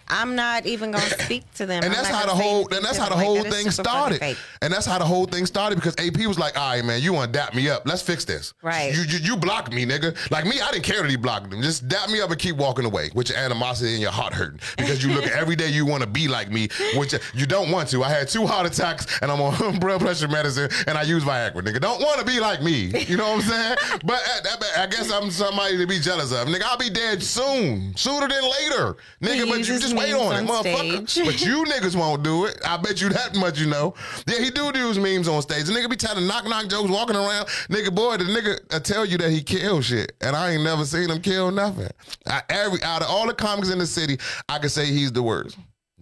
[0.09, 1.83] I'm not even gonna speak to them.
[1.83, 4.37] And I'm that's how the whole and that's how the whole thing started.
[4.63, 7.13] And that's how the whole thing started because AP was like, all right, man, you
[7.13, 7.83] want to dap me up.
[7.87, 8.55] Let's fix this.
[8.63, 8.95] Right.
[8.95, 10.17] You, you you blocked me, nigga.
[10.31, 11.63] Like me, I didn't care that he blocked him.
[11.63, 14.61] Just dap me up and keep walking away with your animosity and your heart hurting.
[14.77, 17.89] Because you look every day you want to be like me, which you don't want
[17.91, 18.03] to.
[18.05, 21.57] I had two heart attacks and I'm on blood pressure medicine and I use Viagra,
[21.63, 21.81] nigga.
[21.81, 22.93] Don't want to be like me.
[23.07, 23.77] You know what I'm saying?
[24.05, 26.49] But uh, that- I guess I'm somebody to be jealous of.
[26.49, 27.97] Nigga, I'll be dead soon.
[27.97, 28.97] Sooner than later.
[29.23, 31.09] Nigga, but you just wait memes on it, on motherfucker.
[31.09, 31.27] stage.
[31.27, 32.59] But you niggas won't do it.
[32.65, 33.95] I bet you that much you know.
[34.27, 35.65] Yeah, he do use memes on stage.
[35.65, 37.47] The nigga be telling knock knock jokes walking around.
[37.69, 40.13] Nigga, boy, the nigga uh, tell you that he kill shit.
[40.21, 41.89] And I ain't never seen him kill nothing.
[42.27, 45.23] I, every Out of all the comics in the city, I can say he's the
[45.23, 45.57] worst.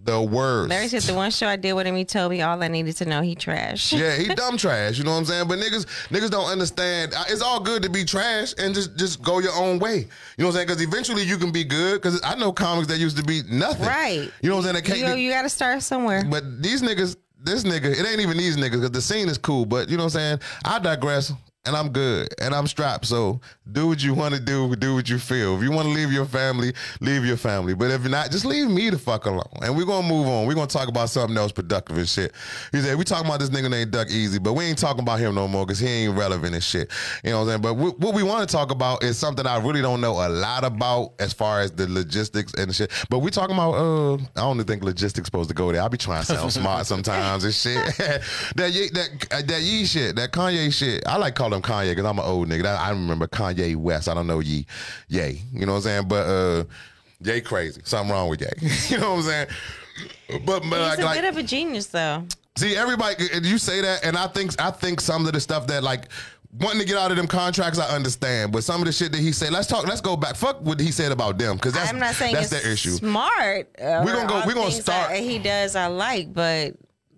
[0.05, 0.69] The worst.
[0.69, 2.95] Larry said the one show I did with him, he told me all I needed
[2.97, 3.21] to know.
[3.21, 3.91] He trash.
[3.91, 4.99] Yeah, he dumb trash.
[4.99, 5.47] You know what I'm saying?
[5.47, 7.13] But niggas, niggas don't understand.
[7.27, 9.95] It's all good to be trash and just just go your own way.
[9.97, 10.03] You
[10.37, 10.67] know what I'm saying?
[10.67, 11.95] Because eventually you can be good.
[11.95, 13.87] Because I know comics that used to be nothing.
[13.87, 14.29] Right.
[14.43, 14.75] You know what I'm saying?
[14.75, 14.99] They can't.
[14.99, 16.23] You, know, you got to start somewhere.
[16.23, 19.65] But these niggas, this nigga, it ain't even these niggas because the scene is cool.
[19.65, 20.39] But you know what I'm saying?
[20.65, 21.33] I digress.
[21.65, 22.33] And I'm good.
[22.39, 23.05] And I'm strapped.
[23.05, 23.39] So
[23.71, 24.75] do what you want to do.
[24.75, 25.57] Do what you feel.
[25.57, 27.73] If you want to leave your family, leave your family.
[27.73, 29.43] But if not, just leave me the fuck alone.
[29.61, 30.47] And we're gonna move on.
[30.47, 32.33] We're gonna talk about something else productive and shit.
[32.71, 35.19] He said, we talking about this nigga named Duck Easy, but we ain't talking about
[35.19, 36.91] him no more because he ain't relevant and shit.
[37.23, 37.61] You know what I'm saying?
[37.61, 40.63] But what, we want to talk about is something I really don't know a lot
[40.63, 42.91] about as far as the logistics and shit.
[43.09, 45.81] But we talking about uh I don't think logistics supposed to go there.
[45.81, 47.75] I be trying to sound smart sometimes and shit.
[48.55, 51.03] that Ye, that uh, that Yee shit, that Kanye shit.
[51.07, 52.63] I like calling him Kanye because I'm an old nigga.
[52.63, 54.07] That, I remember Kanye West.
[54.09, 54.65] I don't know Yee.
[55.07, 55.41] Yay.
[55.53, 56.07] You know what I'm saying?
[56.07, 56.63] But uh
[57.21, 57.81] Ye crazy.
[57.85, 58.47] Something wrong with Ye.
[58.89, 59.47] you know what I'm saying?
[60.45, 62.25] But, but He's like, a like bit of a genius, though.
[62.57, 65.83] See, everybody, you say that, and I think I think some of the stuff that
[65.83, 66.09] like
[66.59, 68.51] wanting to get out of them contracts, I understand.
[68.53, 70.35] But some of the shit that he said, let's talk, let's go back.
[70.35, 72.91] Fuck what he said about them, because that's I'm not saying that's the issue.
[72.91, 73.69] smart.
[73.79, 76.75] We're gonna go- We're gonna start- that he does, I like, but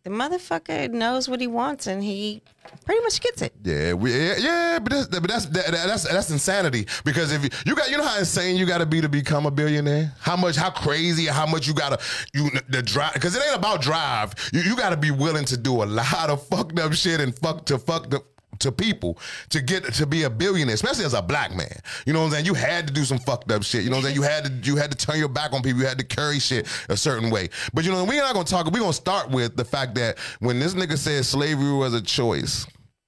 [0.07, 2.41] the motherfucker knows what he wants, and he
[2.85, 3.53] pretty much gets it.
[3.61, 6.87] Yeah, we, yeah, yeah, but that's but that's that, that's that's insanity.
[7.03, 9.45] Because if you, you got, you know how insane you got to be to become
[9.45, 10.13] a billionaire.
[10.19, 11.99] How much, how crazy, how much you gotta
[12.33, 13.15] you the drive.
[13.15, 14.33] Because it ain't about drive.
[14.53, 17.37] You, you got to be willing to do a lot of fucked up shit and
[17.37, 18.21] fuck to fuck the.
[18.59, 21.67] To people to get to be a billionaire, especially as a black man,
[22.05, 22.45] you know what I'm saying.
[22.45, 23.83] You had to do some fucked up shit.
[23.83, 24.15] You know what I'm saying.
[24.15, 25.79] You had to you had to turn your back on people.
[25.79, 27.49] You had to carry shit a certain way.
[27.73, 28.65] But you know we're not gonna talk.
[28.65, 32.65] We're gonna start with the fact that when this nigga said slavery was a choice,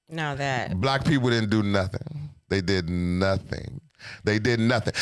[0.08, 0.80] now that.
[0.80, 2.30] Black people didn't do nothing.
[2.48, 3.80] They did nothing.
[4.24, 4.94] They did nothing.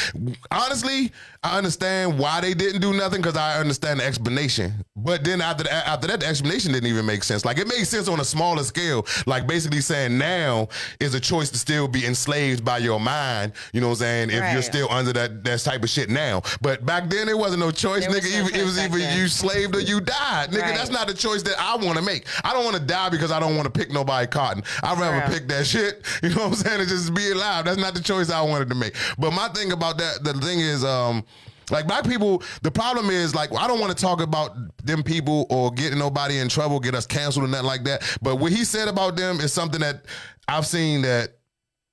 [0.51, 4.85] Honestly, I understand why they didn't do nothing because I understand the explanation.
[4.97, 7.45] But then after that, after that, the explanation didn't even make sense.
[7.45, 9.07] Like it made sense on a smaller scale.
[9.27, 13.53] Like basically saying now is a choice to still be enslaved by your mind.
[13.73, 14.31] You know what I'm saying?
[14.31, 16.43] If you're still under that that type of shit now.
[16.61, 18.33] But back then it wasn't no choice, There was nigga.
[18.41, 19.19] no Either- it was either then.
[19.19, 20.63] you slaved or you died, nigga.
[20.63, 20.75] Right.
[20.75, 22.27] That's not a choice that I want to make.
[22.45, 24.65] I don't want to die because I don't want to pick nobody cotton.
[24.83, 26.05] I'd rather pick that shit.
[26.23, 26.81] You know what I'm saying?
[26.81, 27.65] And just be alive.
[27.65, 28.97] That's not the choice I wanted to make.
[29.19, 31.25] But my thing about that, the thing is, um,
[31.71, 35.47] like black people, the problem is like I don't want to talk about them people
[35.51, 38.03] or getting nobody in trouble, get us canceled or nothing like that.
[38.23, 40.05] But what he said about them is something that
[40.49, 41.35] I've seen that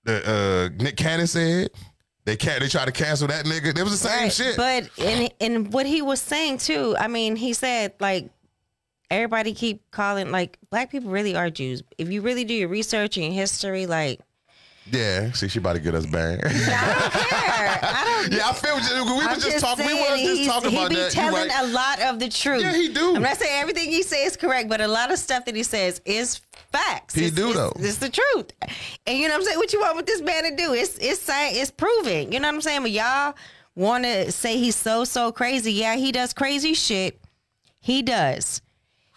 [0.07, 1.69] uh, Nick Cannon said.
[2.25, 2.59] They can't.
[2.59, 3.77] They try to cancel that nigga.
[3.77, 4.31] It was the same Right.
[4.33, 4.57] shit.
[4.57, 8.29] But in in what he was saying too, I mean, he said like
[9.11, 11.83] everybody keep calling like black people really are Jews.
[11.99, 14.21] If you really do your research and your history, like
[14.91, 16.41] Yeah, see, she about to get us banned.
[16.45, 17.79] I don't care.
[17.81, 18.33] I don't.
[18.37, 19.85] yeah, I feel we I'm was just talking.
[19.85, 21.11] We was just talking he about be that.
[21.11, 21.63] Telling right.
[21.63, 22.61] a lot of the truth.
[22.61, 23.15] Yeah, he do.
[23.15, 25.63] I'm not saying everything he says is correct, but a lot of stuff that he
[25.63, 26.39] says is
[26.71, 27.15] facts.
[27.15, 27.73] He it's, do, it's, though.
[27.77, 28.51] It's the truth.
[29.07, 29.57] And you know what I'm saying?
[29.57, 30.73] What you want with this man to do?
[30.73, 32.31] It's it's saying it's proving.
[32.31, 32.83] You know what I'm saying?
[32.83, 33.33] But y'all
[33.75, 35.73] want to say he's so so crazy.
[35.73, 37.19] Yeah, he does crazy shit.
[37.79, 38.61] He does.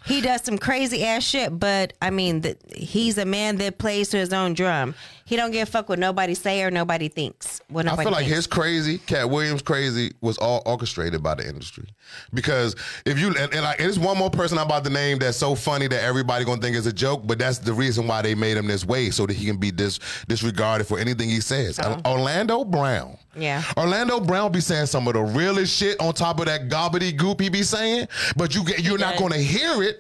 [0.08, 4.08] He does some crazy ass shit, but I mean, the, he's a man that plays
[4.10, 4.94] to his own drum.
[5.28, 7.60] He don't give a fuck what nobody say or nobody thinks.
[7.68, 8.34] What I feel like thinks.
[8.34, 11.84] his crazy, Katt Williams crazy, was all orchestrated by the industry.
[12.32, 15.36] Because if you and, and like, there's one more person I'm about to name that's
[15.36, 18.34] so funny that everybody gonna think is a joke, but that's the reason why they
[18.34, 21.78] made him this way, so that he can be dis, disregarded for anything he says.
[21.78, 22.00] Oh.
[22.06, 23.18] Orlando Brown.
[23.36, 23.62] Yeah.
[23.76, 27.50] Orlando Brown be saying some of the realest shit on top of that gobbledygook he
[27.50, 29.97] be saying, but you get you're not gonna hear it.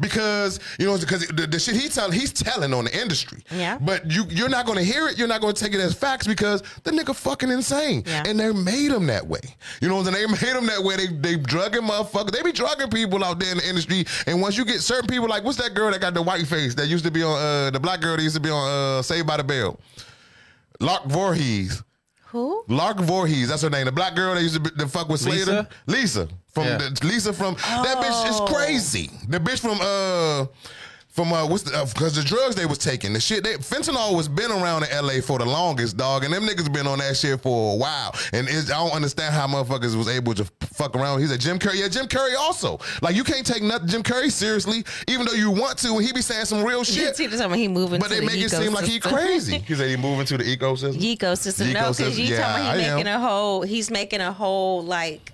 [0.00, 3.44] Because you know, because the, the shit he tell he's telling on the industry.
[3.50, 3.78] Yeah.
[3.80, 5.16] But you you're not gonna hear it.
[5.18, 8.02] You're not gonna take it as facts because the nigga fucking insane.
[8.06, 8.24] Yeah.
[8.26, 9.40] And they made him that way.
[9.80, 10.26] You know what I'm saying?
[10.26, 10.96] They made him that way.
[10.96, 12.32] They they drugging motherfuckers.
[12.32, 14.04] They be drugging people out there in the industry.
[14.26, 16.74] And once you get certain people, like what's that girl that got the white face
[16.74, 19.02] that used to be on uh the black girl that used to be on uh
[19.02, 19.78] Saved by the Bell?
[20.80, 21.82] Lark Voorhees.
[22.34, 22.64] Who?
[22.66, 23.84] Lark Voorhees, that's her name.
[23.84, 25.68] The black girl that used to, be, to fuck with Slater.
[25.86, 26.26] Lisa?
[26.26, 26.28] Lisa.
[26.52, 26.78] From Yeah.
[26.78, 28.46] the, Lisa from that bitch is Oh.
[28.46, 29.08] crazy.
[29.28, 30.46] The bitch from uh
[31.14, 34.26] from uh what's the because the drugs they was taking the shit they fentanyl was
[34.28, 37.40] been around in LA for the longest dog and them niggas been on that shit
[37.40, 41.20] for a while and it's, I don't understand how motherfuckers was able to fuck around.
[41.20, 44.30] He's a Jim Carrey, yeah Jim Carrey also like you can't take nothing Jim Carrey
[44.30, 47.14] seriously even though you want to and he be saying some real shit.
[47.16, 49.58] See, something he moving But to they the make it seem like he crazy.
[49.58, 50.94] He said he moving to the ecosystem.
[51.16, 51.72] ecosystem.
[51.72, 52.96] No, because Ecosystem, you yeah, talking about he I am.
[52.96, 53.62] making a whole.
[53.62, 55.30] He's making a whole like,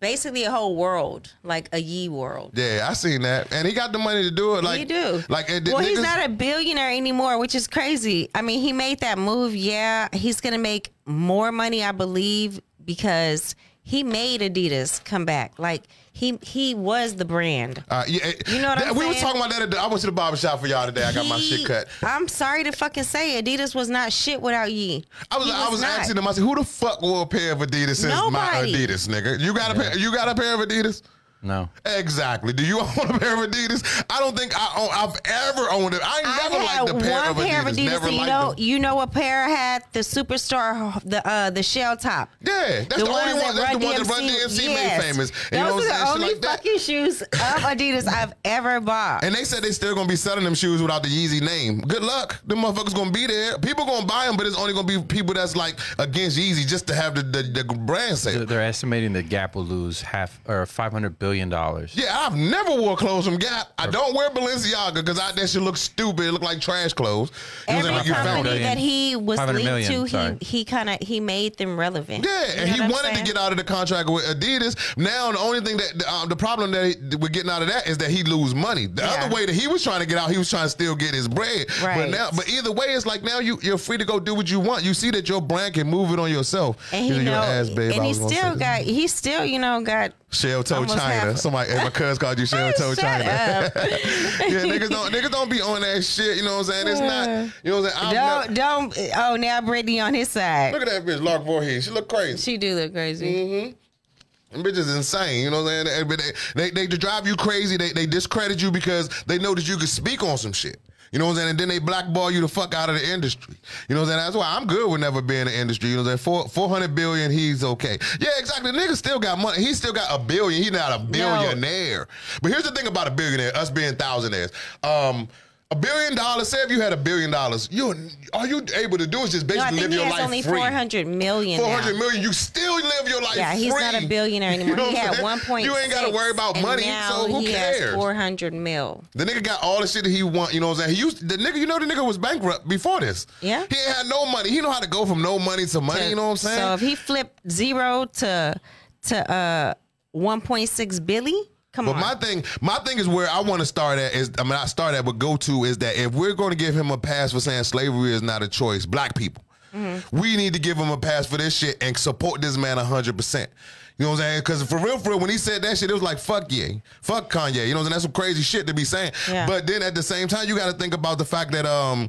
[0.00, 2.52] basically a whole world, like a ye world.
[2.54, 4.64] Yeah, I seen that, and he got the money to do it.
[4.64, 5.22] Like he do.
[5.28, 8.28] Like, well, he's not a billionaire anymore, which is crazy.
[8.34, 9.54] I mean, he made that move.
[9.54, 13.54] Yeah, he's gonna make more money, I believe, because
[13.88, 15.58] he made Adidas come back.
[15.58, 17.82] Like he he was the brand.
[17.88, 19.24] Uh, yeah, You know what that- I'm we was saying?
[19.26, 19.62] talking about that.
[19.62, 21.04] At the, I went to the barber shop for y'all today.
[21.04, 21.88] I got my shit cut.
[22.02, 25.04] I'm sorry to fucking say, Adidas was not shit without Ye.
[25.30, 26.00] I was, He I was not.
[26.00, 26.28] asking them.
[26.28, 28.74] I said, "Who the fuck wore a pair of Adidas since my Nobody.
[28.86, 29.40] Adidas, nigga?
[29.40, 29.96] You got a pair?
[29.96, 31.02] You got a pair of Adidas?
[31.42, 31.68] No.
[31.86, 32.52] Exactly.
[32.52, 34.04] Do you own a pair of Adidas?
[34.10, 36.00] I don't think I own, I've ever owned it.
[36.02, 37.70] I ain't I never had liked a pair one of pair Adidas.
[37.70, 37.84] of Adidas.
[37.84, 38.54] Never and you liked know, them.
[38.58, 39.84] you know what pair I had?
[39.92, 42.30] The Superstar, the uh, the shell top.
[42.40, 43.56] Yeah, that's the, only ones one.
[43.56, 45.04] That's the one that Run DMC made yes.
[45.04, 45.30] famous.
[45.30, 45.98] Those you know are the I'm saying?
[45.98, 46.56] Shit only like that.
[46.58, 49.22] fucking shoes of Adidas I've ever bought.
[49.24, 51.80] And they said they still gonna be selling them shoes without the Yeezy name.
[51.82, 52.40] Good luck.
[52.46, 53.58] Them motherfuckers gonna be there.
[53.58, 56.86] People gonna buy them, but it's only gonna be people that's like against Yeezy just
[56.88, 58.46] to have the the, the brand They're sale.
[58.46, 61.94] they're estimating that Gap will lose half or five hundred billion dollars.
[61.94, 63.68] Yeah, I've never wore clothes from Gap.
[63.78, 66.26] I don't wear Balenciaga because that shit looks stupid.
[66.26, 67.30] It look like trash clothes.
[67.68, 67.96] You Every I'm?
[67.96, 68.62] Like you company it.
[68.62, 70.36] that he was 500 linked million, to, sorry.
[70.40, 72.24] he he kind of he made them relevant.
[72.24, 74.96] Yeah, You and he what I'm wanted to get out of the contract with Adidas.
[74.96, 77.86] Now the only thing that um, the problem that he, we're getting out of that
[77.86, 78.86] is that he lose money.
[78.86, 79.24] The Yeah.
[79.24, 81.14] other way that he was trying to get out, he was trying to still get
[81.14, 81.66] his bread.
[81.82, 81.98] Right.
[81.98, 84.50] But now, but either way, it's like now you you're free to go do what
[84.50, 84.84] you want.
[84.84, 86.76] You see that your brand can move it on yourself.
[86.92, 87.92] And He's he your know, ass, babe.
[87.92, 90.12] and I he still got, he still, you know, got.
[90.30, 91.36] Shell toe almost China.
[91.38, 93.24] Somebody, hey, my cuz called you shell toe China.
[93.24, 96.36] yeah, niggas don't niggas don't be on that shit.
[96.36, 96.88] You know what I'm saying?
[96.88, 97.28] It's not.
[97.64, 98.06] You know what I'm saying?
[98.08, 99.10] I'm Don't, not- don't.
[99.16, 100.74] Oh, now Brittany on his side.
[100.74, 101.84] look at that bitch, Lark Voorhees.
[101.84, 102.36] She look crazy.
[102.38, 103.26] She do look crazy.
[103.34, 104.62] Mm-hmm.
[104.62, 106.08] Them bitches insane, you know what I'm saying?
[106.08, 106.22] But
[106.54, 107.76] They, they, they drive you crazy.
[107.76, 110.78] They, they discredit you because they know that you can speak on some shit.
[111.12, 111.50] You know what I'm saying?
[111.50, 113.54] And then they blackball you the fuck out of the industry.
[113.88, 114.26] You know what I'm saying?
[114.26, 115.90] That's why I'm good with never being in the industry.
[115.90, 116.42] You know what I'm saying?
[116.42, 117.98] Four, 400 billion, he's okay.
[118.20, 118.72] Yeah, exactly.
[118.72, 119.58] The nigga still got money.
[119.64, 120.62] He still got a billion.
[120.62, 122.08] He's not a billionaire.
[122.42, 124.52] But here's the thing about a billionaire, us being thousandaires.
[124.84, 125.28] Um,
[125.70, 127.94] a billion dollars, say if you had a billion dollars, you
[128.32, 130.12] all you able to do is just No, I basically think live he your has
[130.14, 130.58] life only free.
[130.58, 131.60] four hundred million.
[131.60, 134.06] Four hundred million, you still live your life Yeah, he's not a free.
[134.06, 134.76] billionaire You anymore.
[134.76, 135.66] know he had one point.
[135.66, 137.94] You ain't got to worry about money, now so who he cares?
[137.94, 139.04] Four hundred mil.
[139.12, 140.54] The nigga got all the shit that he want.
[140.54, 140.94] You know what I'm saying?
[140.96, 141.56] He used the nigga.
[141.56, 143.26] You know the nigga was bankrupt before this.
[143.42, 143.66] Yeah.
[143.68, 144.48] he ain't had no money.
[144.48, 146.08] He know how to go from no money to money.
[146.08, 146.58] you know what I'm saying?
[146.60, 148.58] So if he flipped zero to
[149.02, 149.74] to uh
[150.12, 152.00] one point six billion, come But on.
[152.00, 154.66] my thing, my thing is where I want to start at is I mean I
[154.66, 157.32] start at but go to is that if we're going to give him a pass
[157.32, 160.18] for saying slavery is not a choice, black people, Mm-hmm.
[160.18, 163.16] we need to give him a pass for this shit and support this man hundred
[163.18, 163.50] percent.
[163.98, 164.40] You know what I'm saying?
[164.40, 166.68] Because for real, for real, when he said that shit, it was like fuck yeah,
[167.02, 167.66] fuck Kanye.
[167.66, 167.90] You know what I'm saying?
[167.90, 169.12] That's some crazy shit to be saying.
[169.28, 169.46] Yeah.
[169.46, 172.08] But then at the same time, you got to think about the fact that um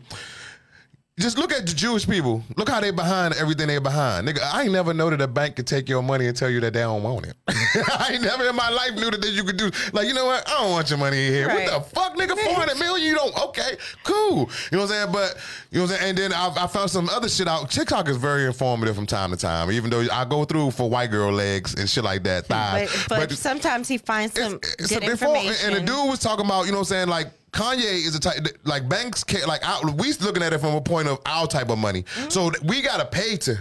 [1.19, 2.43] just look at the Jewish people.
[2.55, 4.27] Look how they behind everything they behind.
[4.27, 6.59] Nigga, I ain't never know that a bank could take your money and tell you
[6.61, 7.35] that they don't want it.
[7.47, 9.69] I ain't never in my life knew that you could do.
[9.91, 10.47] Like, you know what?
[10.49, 11.47] I don't want your money in here.
[11.47, 11.69] Right.
[11.69, 12.37] What the fuck, nigga?
[12.37, 13.05] 400 million?
[13.07, 13.37] You don't?
[13.49, 14.49] Okay, cool.
[14.71, 15.11] You know what I'm saying?
[15.11, 15.37] But,
[15.71, 16.09] you know what I'm saying?
[16.09, 17.69] And then I, I found some other shit out.
[17.69, 21.11] TikTok is very informative from time to time, even though I go through for white
[21.11, 23.05] girl legs and shit like that, thighs.
[23.09, 25.67] But, but, sometimes he finds some it's good a before- information.
[25.67, 28.19] And the dude was talking about, you know what I'm saying, like Kanye is a
[28.19, 31.47] type like banks can't like our, we looking at it from a point of our
[31.47, 32.03] type of money.
[32.03, 32.29] Mm-hmm.
[32.29, 33.57] So we gotta pay to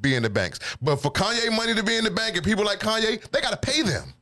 [0.00, 0.60] be in the banks.
[0.80, 3.56] But for Kanye money to be in the bank and people like Kanye, they gotta
[3.56, 4.14] pay them.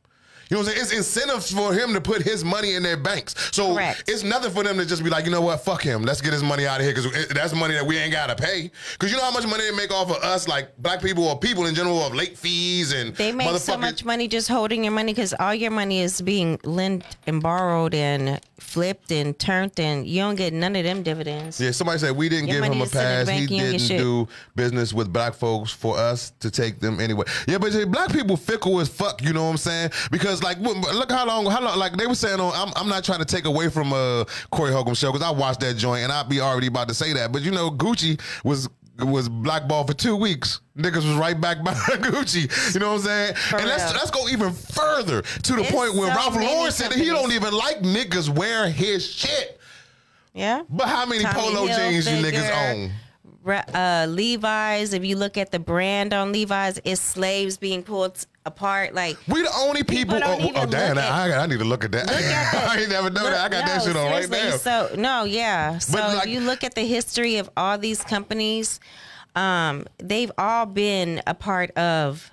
[0.49, 0.83] You know what I'm saying?
[0.83, 3.35] It's incentives for him to put his money in their banks.
[3.55, 4.05] So Correct.
[4.07, 6.01] it's nothing for them to just be like, you know what, fuck him.
[6.01, 8.71] Let's get his money out of here because that's money that we ain't gotta pay.
[8.93, 11.37] Because you know how much money they make off of us, like black people or
[11.37, 14.93] people in general, of late fees and They make so much money just holding your
[14.93, 20.07] money because all your money is being lent and borrowed and flipped and turned, and
[20.07, 21.59] you don't get none of them dividends.
[21.59, 23.29] Yeah, somebody said we didn't Your give him a is sitting in the pass.
[23.29, 26.79] He bank, you don't get didn't do business with black folks for us to take
[26.79, 27.25] them anyway.
[27.47, 29.21] Yeah, but black people fickle as fuck.
[29.21, 29.91] You know what I'm saying?
[30.11, 31.77] Because like, look how long, how long?
[31.77, 32.53] Like they were saying on.
[32.55, 35.59] I'm, I'm not trying to take away from uh Corey Holcomb show because I watched
[35.61, 37.31] that joint and I'd be already about to say that.
[37.31, 38.69] But you know, Gucci was.
[39.01, 40.59] Was blackballed for two weeks.
[40.77, 42.73] Niggas was right back by Gucci.
[42.73, 43.35] You know what I'm saying?
[43.53, 46.91] and let's let's go even further to the It's point where so Ralph Lauren said
[46.91, 49.57] that he don't even like niggas wearing his shit.
[50.33, 50.63] Yeah.
[50.69, 52.91] But how many Tommy polo jeans you niggas own?
[53.73, 54.93] Uh, Levi's.
[54.93, 58.93] If you look at the brand on Levi's, it's slaves being pulled apart.
[58.93, 60.15] Like We the only people.
[60.15, 60.97] People oh, oh, damn!
[60.97, 62.07] at- I, I need to look at that.
[62.07, 63.45] Look at the- I ain't never know Look, that.
[63.45, 64.51] I got that shit on right now.
[64.57, 65.77] So no, yeah.
[65.77, 68.79] So like- if you look at the history of all these companies,
[69.35, 72.31] um, they've all been a part of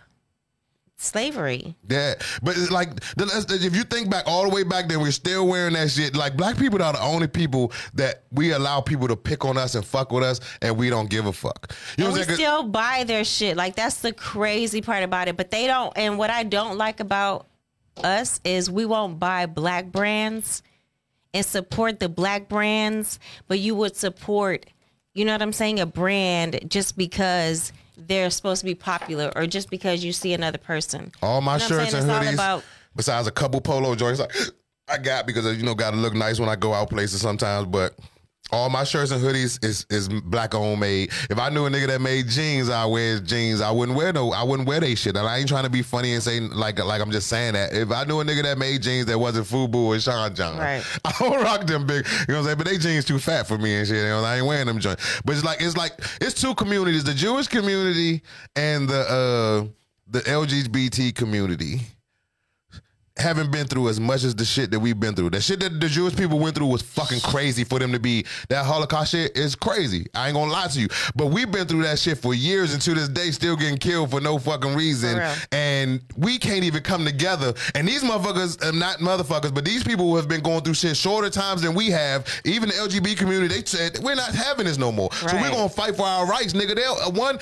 [0.98, 1.76] slavery.
[1.88, 5.46] yeah, but like the- if you think back all the way back, then we're still
[5.46, 6.16] wearing that shit.
[6.16, 9.74] Like black people are the only people that we allow people to pick on us
[9.74, 11.74] and fuck with us, and we don't give a fuck.
[11.98, 12.48] You know And we what I'm saying?
[12.48, 13.56] 'Cause- still buy their shit.
[13.56, 15.36] Like that's the crazy part about it.
[15.36, 15.92] But they don't.
[15.96, 17.46] And what I don't like about
[18.02, 20.62] us is we won't buy black brands
[21.34, 24.66] and support the black brands, but you would support,
[25.14, 29.46] you know what I'm saying, a brand just because they're supposed to be popular or
[29.46, 31.12] just because you see another person.
[31.22, 34.32] all my You know shirts and hoodies, about- besides a couple polo joints, like
[34.88, 37.66] I got because you know got to look nice when I go out places sometimes,
[37.66, 37.94] but.
[38.52, 41.10] All my shirts and hoodies is is black owned made.
[41.28, 43.60] If I knew a nigga that made jeans, I wear jeans.
[43.60, 44.32] I wouldn't wear no.
[44.32, 45.16] I wouldn't wear they shit.
[45.16, 47.72] And I ain't trying to be funny and say like like I'm just saying that.
[47.72, 50.84] If I knew a nigga that made jeans that wasn't Fubu or Sean John, Right.
[51.04, 52.06] I don't rock them big.
[52.06, 52.58] You know what I'm saying?
[52.58, 53.96] But they jeans too fat for me and shit.
[53.96, 55.20] You know, I ain't wearing them joints.
[55.24, 58.22] But it's like it's like it's two communities: the Jewish community
[58.54, 59.66] and the uh
[60.08, 61.80] the LGBT community
[63.18, 65.30] haven't been through as much as the shit that we've been through.
[65.30, 68.26] The shit that the Jewish people went through was fucking crazy for them to be
[68.48, 70.06] that Holocaust shit is crazy.
[70.14, 70.88] I ain't gonna lie to you.
[71.14, 74.10] But we've been through that shit for years and to this day still getting killed
[74.10, 75.16] for no fucking reason.
[75.52, 77.54] And we can't even come together.
[77.74, 80.96] And these motherfuckers, uh, not motherfuckers, but these people who have been going through shit
[80.96, 84.76] shorter times than we have, even the LGBT community, they said we're not having this
[84.76, 85.08] no more.
[85.12, 86.74] So we're gonna fight for our rights, nigga.
[86.76, 87.38] They'll uh, one,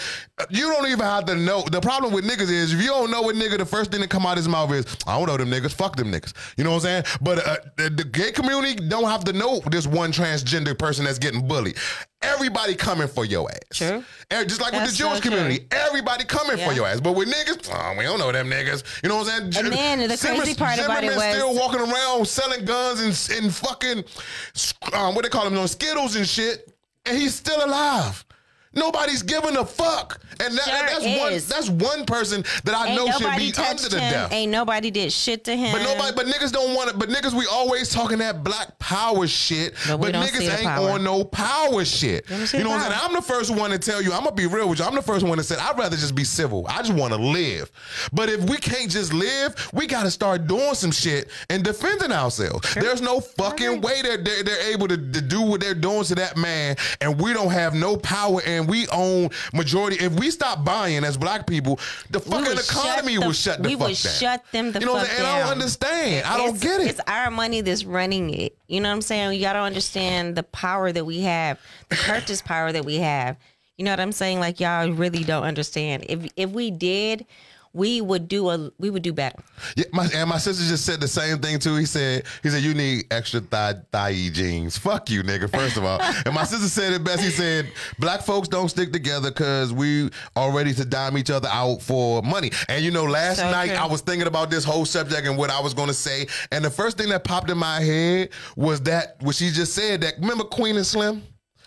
[0.51, 1.63] you don't even have to know.
[1.63, 4.11] The problem with niggas is if you don't know what nigga, the first thing that
[4.11, 5.64] come out of his mouth is, I don't know them niggas.
[5.73, 6.33] Fuck them niggas.
[6.57, 7.05] You know what I'm saying?
[7.21, 11.19] But uh, the, the gay community don't have to know this one transgender person that's
[11.19, 11.77] getting bullied.
[12.23, 13.59] Everybody coming for your ass.
[13.79, 14.03] True.
[14.31, 17.01] Eh, Just like with the Jewish so community, everybody coming for your ass.
[17.01, 19.03] But with niggas, oh, we don't know them niggas.
[19.03, 19.67] You know what I'm saying?
[19.67, 23.45] And then the crazy part about it Zimmerman was- still walking around selling guns and,
[23.45, 24.05] and fucking
[24.95, 26.73] um, what they call them, those Skittles and shit,
[27.05, 28.25] and he's still alive.
[28.77, 32.97] Nobody's giving a fuck, and that, Sure that's one that's one person that I Ain't
[32.97, 34.33] know should be under the death.
[34.33, 35.73] Ain't nobody did shit to him.
[35.73, 36.99] But nobody, but niggas don't want it.
[36.99, 39.75] But niggas, we always talking that black power shit.
[39.89, 40.91] But But, niggas ain't power.
[40.91, 42.29] on no power shit.
[42.29, 43.01] You know what I'm saying?
[43.03, 44.13] I'm the first one to tell you.
[44.13, 44.85] I'm gonna be real with you.
[44.85, 46.67] I'm the first one to say I'd rather just be civil.
[46.69, 47.71] I just want to live.
[48.13, 52.13] But if we can't just live, we got to start doing some shit and defending
[52.13, 52.75] ourselves.
[52.75, 56.15] There's no fucking way that they're, they're able to, to do what they're doing to
[56.17, 59.97] that man, and we don't have no power, and we own majority.
[60.05, 61.79] If we stop buying as black people,
[62.11, 64.13] the fucking economy will shut the we fuck would down.
[64.15, 65.19] shut them the you know fuck saying?
[65.19, 66.27] And I don't understand.
[66.27, 66.87] I don't It's- get it.
[66.89, 68.57] It's our money that's running it.
[68.67, 69.33] You know what I'm saying?
[69.35, 73.37] You got to understand the power that we have, the purchase power that we have.
[73.77, 74.41] You know what I'm saying?
[74.41, 76.07] Like y'all really don't understand.
[76.09, 77.27] If if we did,
[77.75, 79.37] we would do a we would do better.
[79.77, 81.75] Yeah, my, and my sister just said the same thing too.
[81.77, 84.79] He said, he said, you need extra thigh thigh jeans.
[84.79, 85.51] Fuck you, nigga.
[85.51, 87.23] First of all, and my sister said it best.
[87.23, 91.49] He said, black folks don't stick together because we are ready to dime each other
[91.51, 92.53] out for money.
[92.69, 93.77] And you know, last So night true.
[93.77, 96.65] I was thinking about this whole subject and what I was going to say, and
[96.65, 100.01] the first thing that popped in my head was that what she just said.
[100.03, 101.23] That remember Queen and Slim.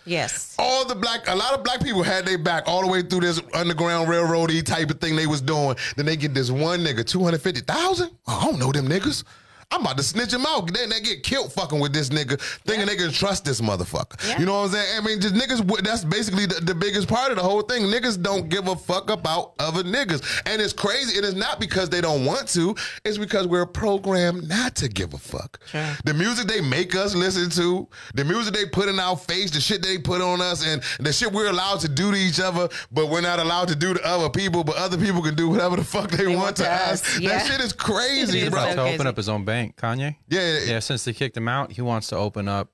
[0.08, 0.56] Yes.
[0.58, 3.20] All the black, a lot of black people had their back all the way through
[3.20, 5.76] this underground railroady type of thing they was doing.
[5.96, 8.10] Then they get this one nigga, 250,000?
[8.26, 9.24] I don't know them niggas.
[9.70, 10.72] I'm about to snitch him out.
[10.72, 14.26] Then they get killed fucking with this nigga, thinking they can trust this motherfucker.
[14.26, 14.38] Yeah.
[14.40, 14.96] You know what I'm saying?
[14.96, 17.82] I mean, just niggas, that's basically the, the biggest part of the whole thing.
[17.82, 20.22] Niggas don't give a fuck about other niggas.
[20.46, 21.18] And it's crazy.
[21.18, 25.12] It is not because they don't want to, it's because we're programmed not to give
[25.12, 25.60] a fuck.
[25.66, 25.86] Sure.
[26.04, 29.60] The music they make us listen to, the music they put in our face, the
[29.60, 32.70] shit they put on us, and the shit we're allowed to do to each other,
[32.90, 35.76] but we're not allowed to do to other people, but other people can do whatever
[35.76, 37.18] the fuck they, want, to us.
[37.18, 37.30] Yeah.
[37.38, 38.70] That shit is crazy, It is bro.
[38.70, 40.16] so to open up his own bank, Kanye.
[40.28, 42.68] Yeah, yeah, Yeah, since they kicked him out, he wants to open up.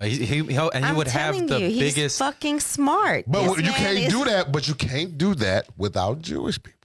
[0.00, 2.18] uh, He, he, he'll, and he I'm would have the you, he's biggest.
[2.18, 3.24] fucking smart.
[3.26, 4.52] But This you can't is- do that.
[4.52, 6.76] But you can't do that without Jewish people.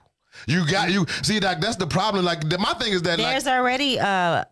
[0.47, 2.25] You got you see that that's the problem.
[2.25, 4.47] Like the, my thing is that like There's already a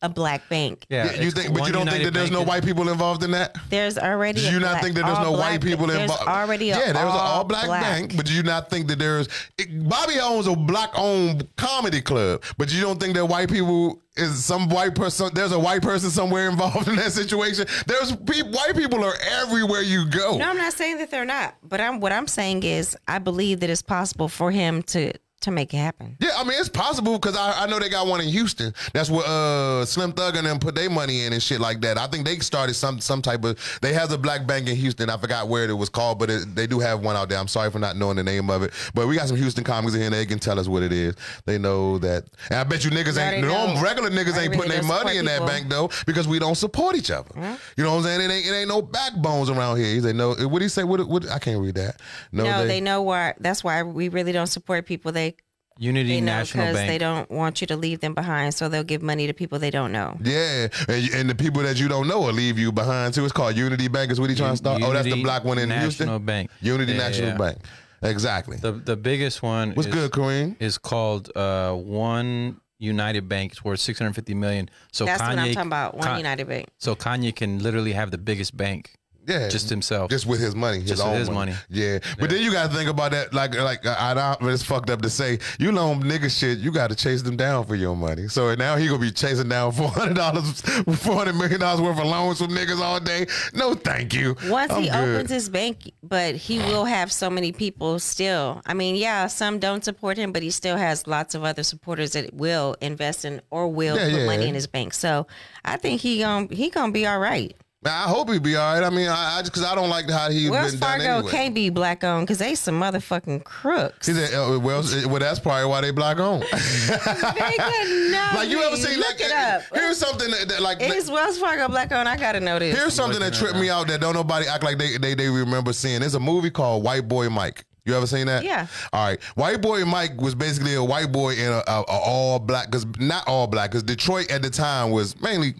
[0.00, 0.86] a black bank.
[0.88, 3.32] yeah, you it's think, but you don't think that there's no white people involved in
[3.32, 3.56] that.
[3.68, 4.40] There's already.
[4.42, 6.22] Do a you not black- think that there's no white black- people There's involved?
[6.28, 8.86] already a yeah, there was an all all black, bank, but do you not think
[8.88, 9.28] that there's
[9.58, 14.00] it, Bobby owns a black owned comedy club, but you don't think that white people
[14.16, 15.30] is some white person?
[15.34, 17.66] There's a white person somewhere involved in that situation.
[17.86, 20.36] There's people, white people are everywhere you go.
[20.38, 21.54] No, I'm not saying that they're not.
[21.62, 25.50] But I'm what I'm saying is I believe that it's possible for him to to
[25.50, 26.16] make it happen.
[26.20, 28.74] Yeah, I mean it's possible because I, I know they got one in Houston.
[28.92, 31.96] That's where uh, Slim Thug and them put their money in and shit like that.
[31.98, 33.58] I think they started some some type of.
[33.82, 35.10] They have a black bank in Houston.
[35.10, 37.38] I forgot where it was called, but it, they do have one out there.
[37.38, 39.94] I'm sorry for not knowing the name of it, but we got some Houston comics
[39.94, 40.06] in here.
[40.06, 41.14] and They can tell us what it is.
[41.46, 43.46] They know that, and I bet you niggas ain't.
[43.46, 43.80] No know.
[43.82, 46.38] regular niggas I ain't really putting their money support in that bank though because we
[46.38, 47.30] don't support each other.
[47.76, 48.20] You know what I'm saying?
[48.22, 49.94] It ain't it ain't no backbones around here.
[49.94, 50.34] He said no.
[50.34, 50.84] What he say?
[50.84, 52.00] What, what I can't read that.
[52.32, 53.34] No, No, they, know why.
[53.38, 55.12] That's why we really don't support people.
[55.12, 55.34] They
[55.78, 56.88] Unity they know National because Bank.
[56.88, 59.70] they don't want you to leave them behind, so they'll give money to people they
[59.70, 60.16] don't know.
[60.22, 63.22] Yeah, and, and the people that you don't know will leave you behind too.
[63.24, 64.10] It's called Unity Bank.
[64.10, 64.82] Is what he trying to start?
[64.82, 66.24] oh, that's the Unity black one in National Houston.
[66.24, 66.50] Bank.
[66.60, 67.36] Unity Yeah, National yeah.
[67.38, 67.58] Bank.
[68.02, 68.56] Exactly.
[68.58, 69.72] The the biggest one.
[69.72, 70.56] What's is, good, Kareem?
[70.60, 73.52] Is called uh, One United Bank.
[73.52, 74.68] It's worth 650 million.
[74.92, 75.94] So That's Kanye, what I'm talking about.
[75.94, 76.68] One Con- United Bank.
[76.78, 78.97] So Kanye can literally have the biggest bank
[79.28, 80.10] Yeah, just himself.
[80.10, 81.54] Just with his money, his Just with own his money.
[81.68, 83.34] Yeah, but then you got to think about that.
[83.34, 86.58] Like, like I, I, it's fucked up to say you loan nigga shit.
[86.58, 88.28] You got to chase them down for your money.
[88.28, 91.98] So now he gonna be chasing down four hundred dollars, four hundred million dollars worth
[91.98, 93.26] of loans from niggas all day.
[93.52, 94.34] No, thank you.
[94.46, 95.16] Once I'm he good.
[95.16, 98.62] opens his bank, but he will have so many people still.
[98.66, 102.12] I mean, yeah, some don't support him, but he still has lots of other supporters
[102.12, 104.26] that will invest in or will Yeah, put yeah.
[104.26, 104.94] money in his bank.
[104.94, 105.26] So
[105.64, 107.54] I think he um he gonna be all right.
[107.80, 108.84] Man, I hope he be all right.
[108.84, 111.18] I mean, I, I just because I don't like how he's Wells been done Fargo
[111.18, 111.30] anyway.
[111.30, 114.08] can't be black owned because they some motherfucking crooks.
[114.08, 116.40] He said, uh, well, well, that's probably why they black on.
[116.40, 118.98] They could not like you ever seen?
[118.98, 119.62] Look like, it up.
[119.72, 120.82] Here's something that, that like.
[120.82, 122.08] Is Wells Fargo black owned?
[122.08, 122.76] I gotta know this.
[122.76, 125.72] Here's something that tripped me out that don't nobody act like they they they remember
[125.72, 126.00] seeing.
[126.00, 127.64] There's a movie called White Boy Mike.
[127.84, 128.42] You ever seen that?
[128.42, 128.66] Yeah.
[128.92, 129.22] All right.
[129.36, 132.84] White Boy Mike was basically a white boy in a, a, a all black, because
[132.98, 135.54] not all black, because Detroit at the time was mainly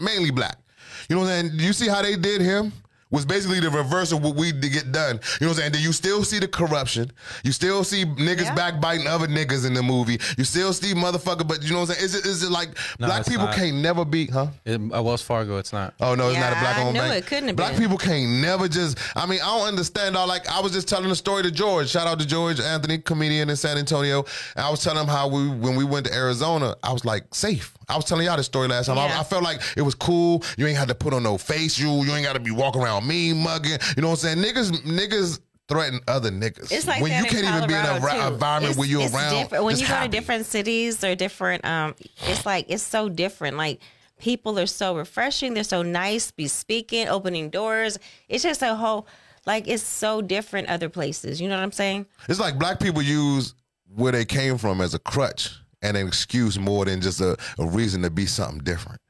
[0.00, 0.58] mainly black.
[1.08, 1.56] You know what I'm saying?
[1.56, 2.72] Do you see how they did him?
[3.10, 5.18] Was basically the reverse of what we did get done.
[5.40, 5.72] You know what I'm saying?
[5.72, 7.10] Do you still see the corruption?
[7.42, 8.54] You still see niggas Yeah.
[8.54, 10.20] backbiting other niggas in the movie.
[10.36, 12.04] You still see motherfucker, but you know what I'm saying?
[12.04, 13.54] Is it is it like No, black people not.
[13.54, 14.48] can't never be, huh?
[14.66, 15.94] It, uh, Wells Fargo, it's not.
[16.00, 17.14] Oh no, it's not a black I owned knew bank.
[17.14, 17.80] it couldn't have black been.
[17.80, 18.98] people can't never just.
[19.16, 20.14] I mean, I don't understand.
[20.16, 21.88] All like I was just telling the story to George.
[21.88, 24.24] Shout out to George Anthony, comedian in San Antonio.
[24.54, 27.24] And I was telling him how we when we went to Arizona, I was like
[27.34, 27.72] safe.
[27.90, 28.98] I was telling y'all this story last time.
[28.98, 30.44] I, I felt like it was cool.
[30.58, 31.78] You ain't had to put on no face.
[31.78, 33.78] You you ain't got to be walking around mean mugging.
[33.96, 34.54] You know what I'm saying?
[34.54, 36.72] Niggas niggas threaten other niggas.
[36.72, 39.14] It's like when you can't even be in a ra- environment It's- where you're it's
[39.14, 39.34] around.
[39.34, 39.64] different.
[39.64, 41.94] When you go to different cities or different, um,
[42.26, 43.56] it's like it's so different.
[43.56, 43.80] Like
[44.18, 45.54] people are so refreshing.
[45.54, 46.30] They're so nice.
[46.30, 47.98] Be speaking, opening doors.
[48.28, 49.06] It's just a whole
[49.46, 51.40] like it's so different other places.
[51.40, 52.06] You know what I'm saying?
[52.28, 53.54] It's like black people use
[53.94, 55.50] where they came from as a crutch
[55.82, 59.00] and an excuse more than just a, a reason to be something different.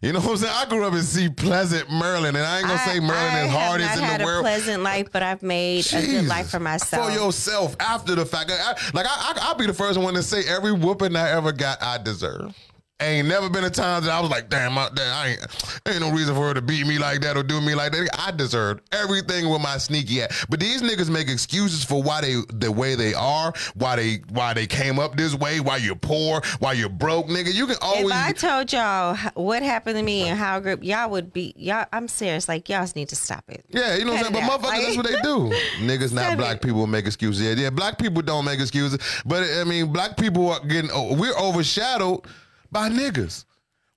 [0.00, 0.52] You know what I'm saying?
[0.56, 3.50] I grew up in Seat Pleasant, Maryland, and I ain't gonna say Maryland I is
[3.52, 4.42] hardest in had the a world.
[4.44, 7.06] pleasant life, but I've made a good life for myself.
[7.08, 8.50] For yourself after the fact.
[8.52, 11.52] I, like, I, I, I'll be the first one to say every whooping I ever
[11.52, 12.54] got, I deserve.
[13.02, 16.00] Ain't never been a time that I was like, damn, I, damn, I ain't, ain't
[16.00, 18.08] no reason for her to beat me like that or do me like that.
[18.18, 20.46] I deserved everything with my sneaky ass.
[20.48, 24.54] But these niggas make excuses for why they the way they are, why they why
[24.54, 27.52] they came up this way, why you're poor, why you're broke, nigga.
[27.52, 31.10] You can always if I told y'all what happened to me and how grew y'all
[31.10, 31.86] would be y'all.
[31.92, 32.48] I'm serious.
[32.48, 33.64] Like y'all need to stop it.
[33.68, 34.46] Yeah, you know what I'm saying?
[34.46, 35.50] But motherfuckers, that's what they do.
[35.80, 36.62] Niggas, not black it.
[36.62, 37.42] people, make excuses.
[37.42, 38.98] Yeah, yeah, black people don't make excuses.
[39.24, 42.26] But I mean, black people are getting, uh, we're overshadowed
[42.72, 43.44] by niggas.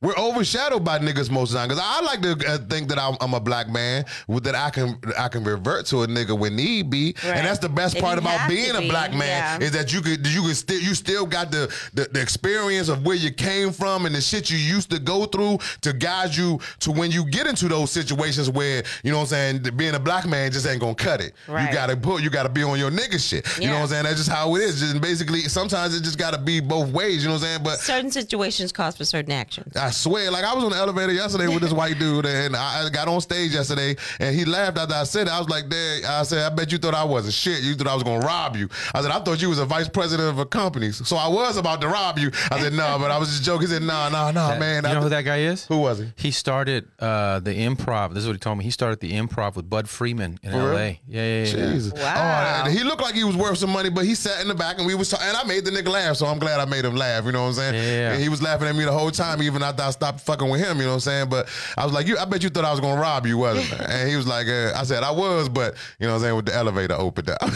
[0.06, 1.68] We're overshadowed by niggas most of the time.
[1.70, 4.70] Because I like to uh, think that I'm, I'm a black man with that I
[4.70, 7.38] can I can revert to a nigga when need be, Right.
[7.38, 9.66] and that's the best If part about being a black man yeah.
[9.66, 13.06] is that you could you could still you still got the, the the experience of
[13.06, 16.60] where you came from and the shit you used to go through to guide you
[16.80, 20.00] to when you get into those situations where you know what I'm saying being a
[20.00, 21.34] black man just ain't gonna cut it.
[21.48, 21.68] Right.
[21.68, 23.46] You gotta put you gotta be on your nigga shit.
[23.60, 24.04] You know what I'm saying?
[24.04, 24.80] That's just how it is.
[24.80, 27.24] Just basically sometimes it just gotta be both ways.
[27.24, 27.64] You know what I'm saying?
[27.64, 29.76] But Certain situations cause for certain actions.
[29.76, 32.86] I swear, like I was on the elevator yesterday with this white dude, and I,
[32.86, 35.34] I got on stage yesterday, and he laughed after I said it.
[35.34, 37.62] I was like, "Dad," I said, "I bet you thought I wasn't shit.
[37.64, 39.90] You thought I was gonna rob you." I said, "I thought you was a vice
[39.90, 43.12] president of a company, so I was about to rob you." I said, "No, but
[43.12, 45.24] I was just joking." He said, "No, no, no, man." you I- know who that
[45.24, 45.66] guy is?
[45.66, 46.12] who was he?
[46.16, 48.14] He started uh, the improv.
[48.14, 48.64] This is what he told me.
[48.64, 50.68] He started the improv with Budd Friedman in real?
[50.68, 51.02] L.A.
[51.08, 51.72] Yeah, yeah, yeah.
[51.72, 51.94] Jesus.
[51.94, 52.64] Wow.
[52.66, 54.78] Oh, he looked like he was worth some money, but he sat in the back
[54.78, 56.86] and we was talking, and I made the nigga laugh, so I'm glad I made
[56.86, 57.26] him laugh.
[57.26, 57.74] You know what I'm saying?
[57.76, 58.12] Yeah.
[58.14, 60.60] And he was laughing at me the whole time, even after I stopped fucking with
[60.62, 60.78] him.
[60.78, 61.30] You know what I'm saying?
[61.30, 63.72] But I was like, you, I bet you thought I was gonna rob you, wasn't
[63.80, 63.88] it?
[63.90, 66.36] And he was like, uh, I said I was, but you know what I'm saying?
[66.36, 67.38] With the elevator opened up.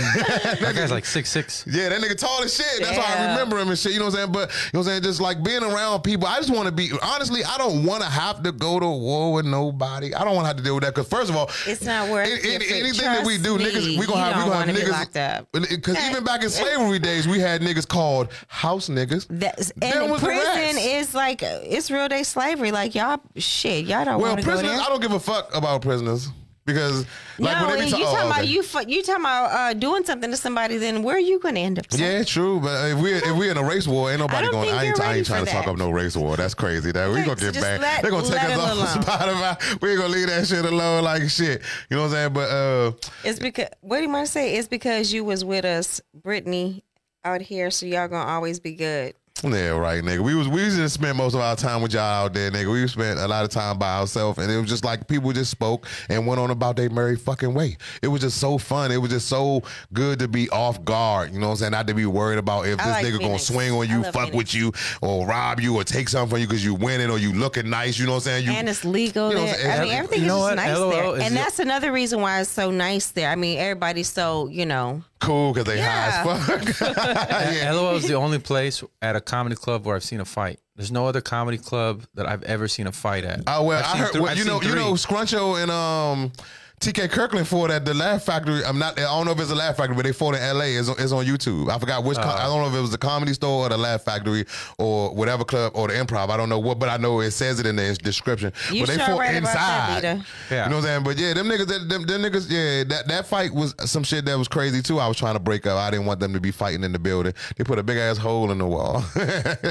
[0.59, 1.65] That guy's like six six.
[1.67, 2.65] Yeah, that nigga tall as shit.
[2.82, 3.93] That's why I remember him and shit.
[3.93, 4.32] You know what I'm saying?
[4.32, 5.03] But you know what I'm saying?
[5.03, 6.89] Just like being around people, I just want to be.
[7.01, 10.13] Honestly, I don't want to have to go to war with nobody.
[10.13, 12.09] I don't want to have to deal with that because first of all, It's not
[12.09, 12.45] worth it.
[12.45, 14.91] it- anything that we do, trust niggas, we gonna you have we gonna have niggas
[14.91, 15.47] locked up.
[15.51, 19.25] Because even back in slavery days, we had niggas called house niggas.
[19.30, 20.77] That's, Them and was prison rats.
[20.86, 22.72] is like it's real day slavery.
[22.72, 24.80] Like y'all, shit, y'all don't Well, want to go prisoners.
[24.80, 26.30] I don't give a fuck about prisoners
[26.66, 27.05] because
[27.39, 28.47] like no, when they be you ta- oh, talking about okay.
[28.49, 28.62] you?
[28.64, 30.78] fu- You talking about uh, doing something to somebody?
[30.78, 31.91] Then where are you going to end up?
[31.91, 31.99] son?
[31.99, 32.60] Yeah, true.
[32.60, 34.70] But if we if we in a race war, ain't nobody don't going.
[34.70, 36.36] I ain't, I ain't trying to talk up no race war.
[36.38, 36.91] That's crazy.
[36.91, 37.80] That we gonna get back.
[37.82, 38.60] let- They're gonna take us
[38.95, 39.05] off.
[39.05, 39.82] Spotify.
[39.82, 41.62] We ain't gonna leave that shit alone like shit.
[41.89, 42.34] You know what I'm saying?
[42.34, 42.91] But uh,
[43.24, 44.55] It's because what do you want to say?
[44.57, 46.84] It's because you was with us, Brittany,
[47.24, 49.16] out here, so y'all gonna always be good.
[49.43, 50.19] Yeah, right, nigga.
[50.19, 52.71] We was we used to spend most of our time with y'all out there, nigga.
[52.71, 55.51] We spent a lot of time by ourselves, and it was just like people just
[55.51, 57.77] spoke and went on about their merry fucking way.
[58.01, 58.91] It was just so fun.
[58.91, 59.61] It was just so
[59.93, 61.31] good to be off guard.
[61.33, 61.71] You know what I'm saying?
[61.71, 64.13] Not to be worried about if I this like nigga gonna swing on you, fuck
[64.13, 64.35] Phoenix.
[64.35, 64.71] with you,
[65.01, 67.97] or rob you, or take something from you because you winning or you looking nice.
[67.97, 68.45] You know what I'm saying?
[68.45, 69.71] You and it's legal you know there.
[69.71, 72.21] I'm mean, everything You is just nice LOL there, is and the- that's another reason
[72.21, 73.29] why it's so nice there.
[73.29, 75.03] I mean, everybody's so you know.
[75.20, 76.11] Cool because they Yeah.
[76.11, 76.97] high as fuck.
[77.53, 77.72] yeah.
[77.74, 80.59] LOL is the only place at a comedy club where I've seen a fight.
[80.76, 83.41] There's no other comedy club that I've ever seen a fight at.
[83.47, 84.93] Oh well, I've I seen heard thr- well, you know seen you know.
[84.93, 86.32] Scruncho and um
[86.80, 88.63] TK Kirkland fought at the Laugh Factory.
[88.63, 88.97] I'm not.
[88.97, 90.75] I don't know if it's a Laugh Factory, but they fought in L.A.
[90.75, 91.69] It's on, it's on YouTube.
[91.69, 92.17] I forgot which.
[92.17, 92.23] Uh.
[92.23, 94.45] com- I don't know if it was the Comedy Store or the Laugh Factory
[94.77, 96.30] or whatever club or the Improv.
[96.30, 98.53] I don't know what, but I know it says it in the description.
[98.71, 100.17] You but they sure fought right about that, inside.
[100.17, 100.25] Lita.
[100.49, 100.63] Yeah.
[100.63, 101.03] You know what I'm saying?
[101.03, 104.23] But yeah, them niggas, them, them, them niggas, yeah, that, that fight was some shit
[104.25, 104.99] that was crazy too.
[104.99, 105.77] I was trying to break up.
[105.77, 107.34] I didn't want them to be fighting in the building.
[107.57, 109.03] They put a big ass hole in the wall.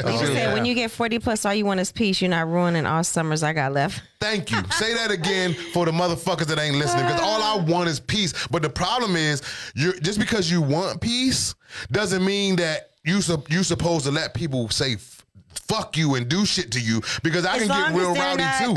[0.09, 0.55] You said yeah.
[0.55, 2.21] when you get forty plus, all you want is peace.
[2.21, 4.03] You're not ruining all summers I got left.
[4.21, 4.59] Thank you.
[4.73, 6.98] Say that again for the motherfuckers that ain't listening.
[7.07, 8.35] Because all I want is peace.
[8.49, 9.43] But the problem is,
[9.75, 11.55] you just because you want peace
[11.91, 14.97] doesn't mean that you sup- you supposed to let people say
[15.67, 17.03] fuck you and do shit to you.
[17.23, 18.71] Because I As can get real rowdy not, too.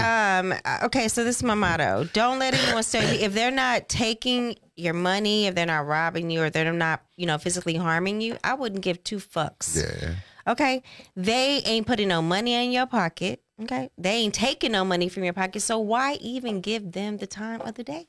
[0.53, 3.89] um, uh, okay, so this is my motto: Don't let anyone say if they're not
[3.89, 8.21] taking your money, if they're not robbing you, or they're not, you know, physically harming
[8.21, 8.37] you.
[8.43, 9.77] I wouldn't give two fucks.
[9.77, 10.15] yeah.
[10.47, 10.81] Okay,
[11.15, 13.43] they ain't putting no money in your pocket.
[13.61, 15.61] Okay, they ain't taking no money from your pocket.
[15.61, 18.07] So why even give them the time of the day?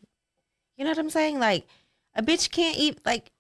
[0.77, 1.39] You know what I'm saying?
[1.39, 1.67] Like
[2.15, 3.01] a bitch can't eat.
[3.05, 3.31] Like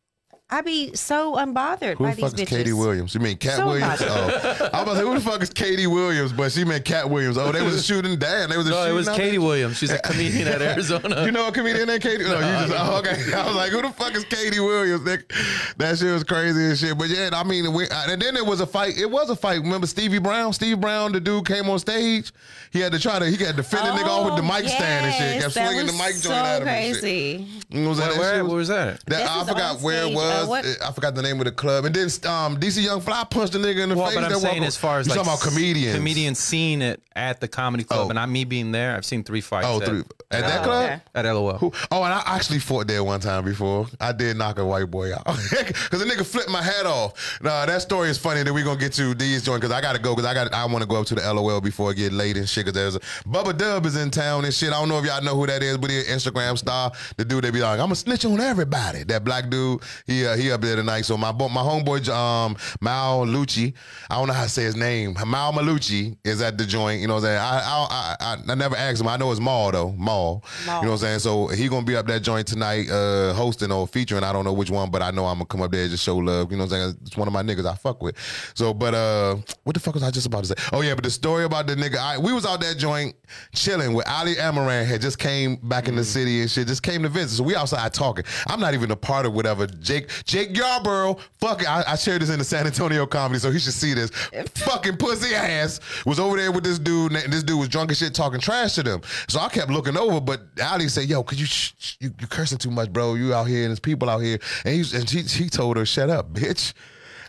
[0.52, 2.46] I be so unbothered Who by the these fuck is bitches.
[2.48, 3.14] Katie Williams?
[3.14, 4.02] You mean Katt So Williams?
[4.02, 6.32] Oh, I was about to say, who the fuck is Katie Williams?
[6.32, 7.38] But she meant Katt Williams.
[7.38, 8.18] Oh, they was a shooting.
[8.18, 8.90] Damn, they was a No, shooting.
[8.92, 9.40] it was out Katie there?
[9.40, 9.78] Williams.
[9.78, 11.24] She's a comedian at Arizona.
[11.24, 12.24] You know a comedian named Katie?
[12.24, 13.32] No, you just oh, okay.
[13.34, 15.02] I was like, who the fuck is Katie Williams?
[15.06, 15.32] Nick?
[15.78, 16.98] That shit was crazy and shit.
[16.98, 18.98] But yeah, I mean, we, and then there was a fight.
[18.98, 19.60] It was a fight.
[19.62, 20.52] Remember Stevie Brown?
[20.52, 22.30] Steve Brown, the dude came on stage.
[22.72, 23.26] He had to try to.
[23.26, 25.22] He had to defend the nigga off with the mic stand and shit.
[25.22, 26.68] Oh, yes, Kept swinging the was mic so joint at him.
[26.68, 27.00] and shit.
[27.02, 27.46] crazy.
[27.70, 28.08] You know what I'm saying?
[28.08, 29.06] Where, That where, shit was- was that?
[29.06, 30.16] that, I forgot where it stage.
[30.16, 30.48] Uh, was.
[30.48, 31.84] what- I forgot the name of the club.
[31.84, 34.14] And then um, DC Young Fly punched the nigga in the Well, face.
[34.16, 35.96] but I'm that saying walk- as far as you like talking about comedians.
[35.96, 38.08] comedians seeing it at the comedy club, Oh.
[38.08, 38.96] and not me being there.
[38.96, 39.66] I've seen three fights.
[39.68, 40.02] Oh, at, three.
[40.30, 40.84] At that Oh, club?
[40.84, 41.00] okay.
[41.14, 41.58] at LOL.
[41.58, 43.86] Who- Oh, and I actually fought there one time before.
[44.00, 47.38] I did knock a white boy out because the nigga flipped my head off.
[47.42, 48.42] Nah, that story is funny.
[48.42, 50.64] That we gonna get to these joint because I gotta go because I got I
[50.64, 52.61] want to go up to the LOL before I get late and shit.
[52.62, 54.70] Because there's a Bubba Dub is in town and shit.
[54.70, 56.92] I don't know if y'all know who that is, but he an Instagram star.
[57.16, 59.04] The dude they be like, I'm gonna snitch on everybody.
[59.04, 61.02] That black dude, he uh, he up there tonight.
[61.02, 63.74] So my my homeboy um Mal Lucci,
[64.10, 65.14] I don't know how to say his name.
[65.26, 67.00] Mal Malucci is at the joint.
[67.00, 67.38] You know what I'm saying?
[67.38, 69.08] I I I, I, never asked him.
[69.08, 69.92] I know it's Mal though.
[69.92, 70.42] Mal.
[70.60, 71.18] You know what I'm saying?
[71.20, 74.24] So he gonna be up that joint tonight, uh, hosting or featuring.
[74.24, 76.04] I don't know which one, but I know I'm gonna come up there and just
[76.04, 76.50] show love.
[76.50, 76.98] You know what I'm saying?
[77.02, 78.16] It's one of my niggas I fuck with.
[78.54, 80.54] So, but uh, what the fuck was I just about to say?
[80.72, 83.14] Oh yeah, but the story about the nigga, I, we was out that joint
[83.54, 86.06] chilling with Ali Amaran had just came back in the mm.
[86.06, 87.36] city and shit, just came to visit.
[87.36, 88.24] So we outside talking.
[88.46, 89.66] I'm not even a part of whatever.
[89.66, 91.68] Jake Jake Yarborough, fuck it.
[91.68, 94.10] I, I shared this in the San Antonio comedy, so he should see this.
[94.54, 97.96] fucking pussy ass was over there with this dude, and this dude was drunk and
[97.96, 99.00] shit talking trash to them.
[99.28, 102.26] So I kept looking over, but Ali said, "Yo, could you sh- sh- you, you
[102.26, 103.14] cursing too much, bro?
[103.14, 105.86] You out here and there's people out here." And he and she, she told her,
[105.86, 106.72] "Shut up, bitch."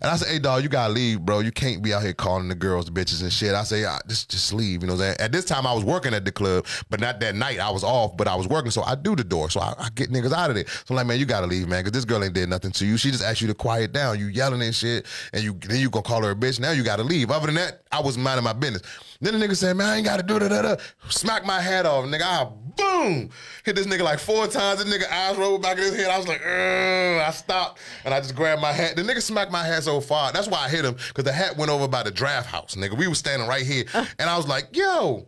[0.04, 1.39] And I said, "Hey, dog, you gotta leave, bro.
[1.39, 4.54] You can't be out here calling the girls bitches and shit." I say, "Just, just
[4.54, 5.16] leave." You know, what I'm saying?
[5.22, 7.60] at this time I was working at the club, but not that night.
[7.60, 9.88] I was off, but I was working, so I do the door, so I, I
[9.95, 10.66] get niggas out of there.
[10.68, 12.86] So I'm like, man, you gotta leave, man, because this girl ain't did nothing to
[12.86, 12.97] you.
[12.97, 14.20] She just asked you to quiet down.
[14.20, 16.60] You yelling and shit, and you then you gonna call her a bitch.
[16.60, 17.32] Now you gotta leave.
[17.32, 18.82] Other than that, I was minding my business.
[19.24, 20.76] Then the nigga said, man, I ain't gotta do da da da.
[21.07, 22.21] Smack my hat off, nigga.
[22.24, 23.30] I boom
[23.63, 24.84] hit this nigga like four times.
[24.84, 26.09] The nigga eyes rolled back in his head.
[26.09, 28.95] I was like, "Ugh." I stopped and I just grabbed my hat.
[28.95, 30.32] The nigga smacked my hat so far.
[30.32, 32.97] That's why I hit him because the hat went over by the draft house, nigga.
[32.97, 34.05] We was standing right here, uh.
[34.19, 35.26] and I was like, yo.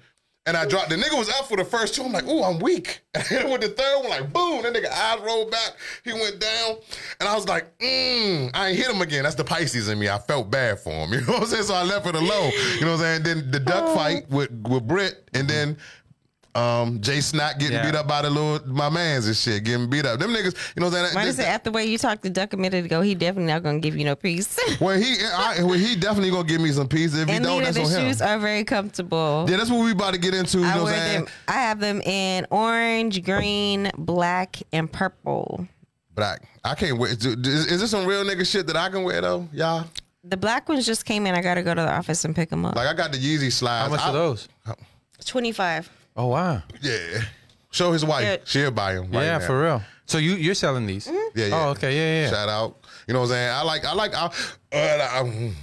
[0.47, 0.89] And I dropped.
[0.89, 2.03] The nigga was up for the first two.
[2.03, 3.01] I'm like, ooh, I'm weak.
[3.15, 4.61] And I hit him with the third one, like boom.
[4.61, 5.71] That nigga eyes rolled back.
[6.03, 6.75] He went down,
[7.19, 9.23] and I was like, mm, I ain't hit him again.
[9.23, 10.09] That's the Pisces in me.
[10.09, 11.13] I felt bad for him.
[11.13, 11.63] You know what I'm saying?
[11.63, 12.51] So I left it alone.
[12.75, 13.23] You know what I'm saying?
[13.23, 15.77] Then the duck fight with with Britt, and then
[16.55, 17.85] um, Jay Snack getting Yeah.
[17.85, 20.19] beat up by the little my man's and shit, getting beat up.
[20.19, 21.15] Them niggas, you know what I'm saying?
[21.15, 23.01] Why is it after the way you talked to Duck a minute ago?
[23.01, 24.57] He definitely not gonna give you no peace.
[24.81, 27.13] Well, he I, well, he definitely gonna give me some peace.
[27.15, 28.07] If he don't, neither that's the on him.
[28.11, 29.45] shoes are very comfortable.
[29.49, 30.59] yeah, that's what we about to get into.
[30.59, 31.25] You I know what wear I'm saying?
[31.25, 31.33] them.
[31.47, 35.67] I have them in orange, green, black, and purple.
[36.13, 36.41] Black.
[36.63, 37.13] I can't wait.
[37.13, 39.85] Is, is this some real nigga shit that I can wear though, y'all?
[40.23, 41.35] The black ones just came in.
[41.35, 42.75] I gotta go to the office and pick them up.
[42.75, 43.85] Like I got the Yeezy slides.
[43.85, 44.47] How much I- are those?
[45.25, 45.89] Twenty five.
[46.15, 46.63] Oh wow.
[46.81, 47.21] Yeah.
[47.71, 48.23] Show his wife.
[48.23, 48.37] Yeah.
[48.45, 49.11] She'll buy him.
[49.11, 49.45] Right yeah, now.
[49.45, 49.81] for real.
[50.05, 51.07] So you you're selling these?
[51.07, 51.37] Mm-hmm.
[51.37, 51.65] Yeah, yeah.
[51.65, 51.95] Oh, okay.
[51.95, 52.29] Yeah, yeah.
[52.29, 52.77] Shout out.
[53.07, 53.51] You know what I'm saying?
[53.51, 53.85] I like.
[53.85, 54.13] I like.
[54.15, 54.25] I,
[54.71, 55.53] uh, I,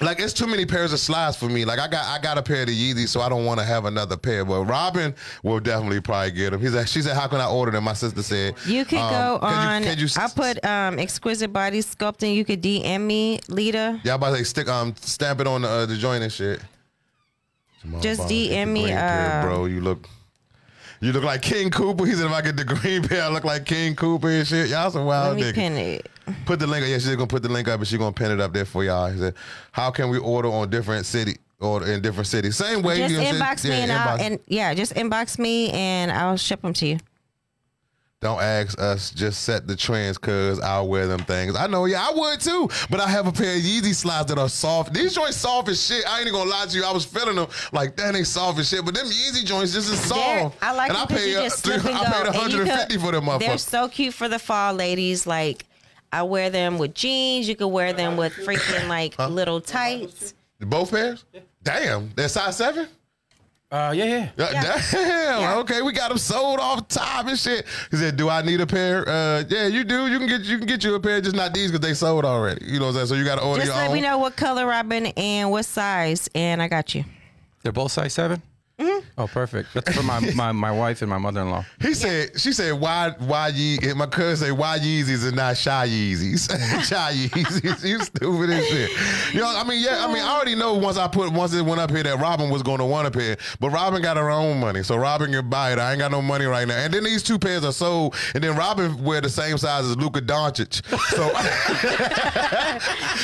[0.00, 1.64] like it's too many pairs of slides for me.
[1.64, 3.66] Like I got I got a pair of the Yeezys, so I don't want to
[3.66, 4.44] have another pair.
[4.44, 5.12] But Robin
[5.42, 6.60] will definitely probably get them.
[6.60, 9.10] He like, she said, "How can I order them?" My sister said, You could um,
[9.10, 9.82] go can you- on.
[9.82, 12.34] can you, I put um, exquisite body sculpting.
[12.34, 14.00] You could DM me, Lita.
[14.04, 16.32] Yeah, I'm about to say stick um stamp it on the uh, the joint and
[16.32, 16.60] shit.
[18.00, 19.64] Just DM me, uh, bro.
[19.66, 20.08] You look.
[21.00, 22.06] You look like King Cooper.
[22.06, 24.68] He said, "If I get the green pair, I look like King Cooper and shit."
[24.70, 25.54] Y'all some wild Let me niggas.
[25.54, 26.08] pin it.
[26.46, 26.84] Put the link.
[26.84, 26.88] up.
[26.90, 28.84] Yeah, she's gonna put the link up, and she's gonna pin it up there for
[28.84, 29.10] y'all.
[29.10, 29.34] He said,
[29.72, 32.56] "How can we order on different city or in different cities?
[32.56, 32.98] Same way.
[32.98, 34.20] Just you know inbox me and Yeah, I'll inbox.
[34.20, 36.98] and yeah, just inbox me and I'll ship them to you.
[38.22, 39.10] Don't ask us.
[39.10, 41.56] Just set the trends, cause I'll wear them things.
[41.56, 41.86] I know.
[41.86, 42.70] Yeah, I would too.
[42.88, 44.94] But I have a pair of Yeezy slides that are soft.
[44.94, 46.04] These joints soft as shit.
[46.08, 46.84] I ain't even gonna lie to you.
[46.84, 48.12] I was feeling them like that.
[48.14, 48.84] They soft as shit.
[48.84, 50.56] But them Yeezy joints just as They're- soft.
[50.62, 51.68] I like and them I paid, you just.
[51.68, 51.84] I paid
[52.26, 55.26] 150 could- for them They're so cute for the fall, ladies.
[55.26, 55.64] Like
[56.12, 57.48] I wear them with jeans.
[57.48, 60.34] You could wear them with freaking like little tights.
[60.60, 61.24] Both pairs?
[61.64, 62.10] Damn.
[62.14, 62.86] They're size seven?
[63.72, 64.28] Uh, yeah, yeah.
[64.36, 64.82] Yeah, Yeah.
[64.92, 65.40] Damn.
[65.40, 65.56] Yeah.
[65.60, 67.64] Okay, we got them sold off top and shit.
[67.90, 70.08] He said, "Do I need a pair?" Uh, yeah, you do.
[70.08, 72.26] You can get you can get you a pair, just not these because they sold
[72.26, 72.66] already.
[72.66, 73.06] You know what I'm saying?
[73.06, 73.94] So you got to order Just your let own.
[73.94, 77.04] me know what color, Robin, and what size, and I got you.
[77.62, 78.42] They're both size 7
[78.78, 79.06] Mm-hmm.
[79.18, 79.74] Oh, perfect.
[79.74, 81.64] That's for my, my, my wife and my mother-in-law.
[81.80, 85.56] He said, she said, why, why ye, and my cousin said, why Yeezys and not
[85.56, 86.50] Shy Yeezys?
[86.88, 87.84] shy Yeezys.
[87.84, 88.90] You stupid as shit.
[89.34, 91.62] You know, I mean, yeah, I mean, I already know once I put, once it
[91.62, 94.30] went up here that Robin was going to want a pair, but Robin got her
[94.30, 94.82] own money.
[94.82, 95.78] So Robin can buy it.
[95.78, 96.76] I ain't got no money right now.
[96.76, 98.16] And then these two pairs are sold.
[98.34, 100.82] And then Robin wear the same size as Luka Doncic.
[101.10, 101.22] So,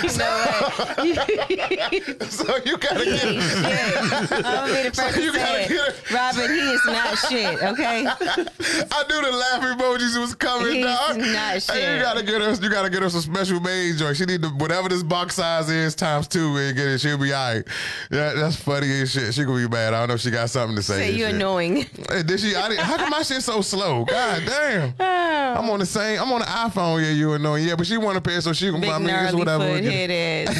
[0.02, 2.22] You know what?
[2.30, 5.88] so you got to get I'm gonna be the first you to gotta say get
[5.88, 5.94] it.
[5.94, 6.10] it.
[6.12, 7.62] Robin, he is not shit.
[7.62, 8.06] Okay.
[8.06, 11.16] I knew the laugh emojis was coming, He's dog.
[11.18, 12.52] not Hey, you gotta get her.
[12.54, 14.16] You gotta get her some special made joint.
[14.16, 17.00] She need to whatever this box size is times two and get it.
[17.00, 17.64] She'll be alright.
[18.10, 19.34] Yeah, that's funny as shit.
[19.34, 19.94] She gonna be mad.
[19.94, 20.98] I don't know if she got something to say.
[20.98, 21.34] Say you shit.
[21.34, 21.76] annoying.
[22.10, 22.54] Hey, did she?
[22.56, 24.04] I didn't, how come my shit so slow?
[24.04, 24.94] God damn.
[25.48, 25.54] Oh.
[25.62, 26.20] I'm on the same.
[26.20, 27.00] I'm on the iPhone.
[27.02, 27.66] Yeah, you annoying.
[27.66, 29.64] Yeah, but she want a pair, so she can Big buy me this whatever.
[29.66, 30.54] foot head ass.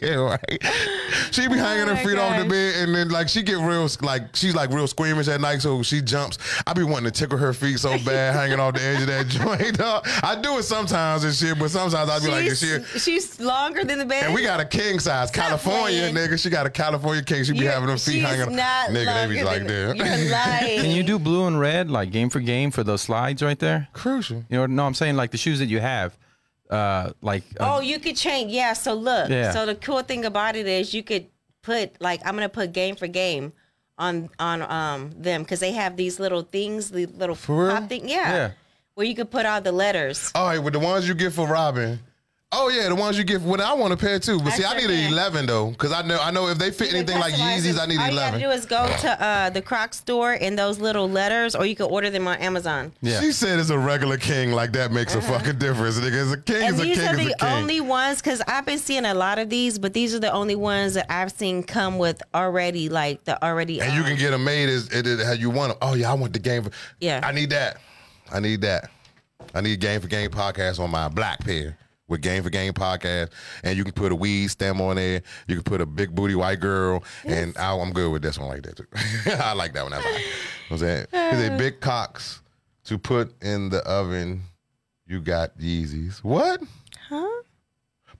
[0.00, 0.58] yeah, right.
[1.32, 3.58] She be hanging her Oh my feet off the bed, and then like she get
[3.58, 6.38] real, like she's like real squeamish at night, so she jumps.
[6.66, 9.26] I be wanting to tickle her feet so bad, hanging off the edge of that
[9.28, 9.78] joint.
[9.78, 10.06] dog.
[10.22, 12.84] I do it sometimes and shit, but sometimes I be like, She's, shit.
[13.00, 14.24] she's longer than the bed.
[14.24, 16.14] And we got a king size, California playing.
[16.14, 16.40] nigga.
[16.42, 17.44] She got a California king.
[17.44, 18.56] She be You're- having them feet hanging.
[18.56, 20.18] Not nigga, they be longer like than- that.
[20.18, 20.80] You're lying.
[20.82, 23.88] Can you do blue and red, like game for game for those slides right there?
[23.92, 24.44] Crucial.
[24.48, 26.16] You know, no, I'm saying like the shoes that you have.
[26.70, 28.52] Uh, like uh, Oh, you could change.
[28.52, 28.74] Yeah.
[28.74, 29.28] So look.
[29.28, 29.50] Yeah.
[29.50, 31.26] So the cool thing about it is you could
[31.70, 33.52] put like I'm gonna put game for game
[33.98, 37.86] on on um them because they have these little things, the little For real?
[37.86, 38.50] thing, yeah, Yeah.
[38.94, 40.30] where you could put all the letters.
[40.34, 42.00] All right, with the ones you get for Robin.
[42.52, 43.40] Oh yeah, the ones you get.
[43.42, 45.92] Well, I want a pair too, but I see, I need an eleven though, because
[45.92, 47.78] I know I know if they fit You anything like Yeezys.
[47.80, 48.40] I need All you eleven.
[48.40, 51.76] gotta do is go to uh, the Croc store in those little letters, or you
[51.76, 52.92] can order them on Amazon.
[53.02, 53.20] Yeah.
[53.20, 56.00] She said it's a regular king, like that makes a fucking difference.
[56.00, 56.66] Nigga, it's a king, Uh-huh.
[56.66, 57.48] And is a these king, are is a the king.
[57.50, 60.56] only ones because I've been seeing a lot of these, but these are the only
[60.56, 63.80] ones that I've seen come with already like the already.
[63.80, 65.78] and you um, can get them made as it, it, how you want them.
[65.88, 66.64] Oh yeah, I want the game.
[66.64, 67.20] For, Yeah.
[67.22, 67.76] I need that.
[68.32, 68.90] I need that.
[69.54, 71.78] I need game for game podcast on my black pair
[72.10, 73.30] with game for game podcast,
[73.64, 75.22] and you can put a weed stem on there.
[75.46, 78.48] You can put a big booty white girl, and I, I'm good with this one
[78.48, 78.86] like that too.
[79.40, 79.92] I like that one.
[79.92, 80.22] That's fine.
[80.68, 81.08] What's that?
[81.12, 82.42] Is a big cocks
[82.84, 84.42] to put in the oven.
[85.06, 86.18] You got Yeezys.
[86.18, 86.60] What?
[87.08, 87.39] Huh?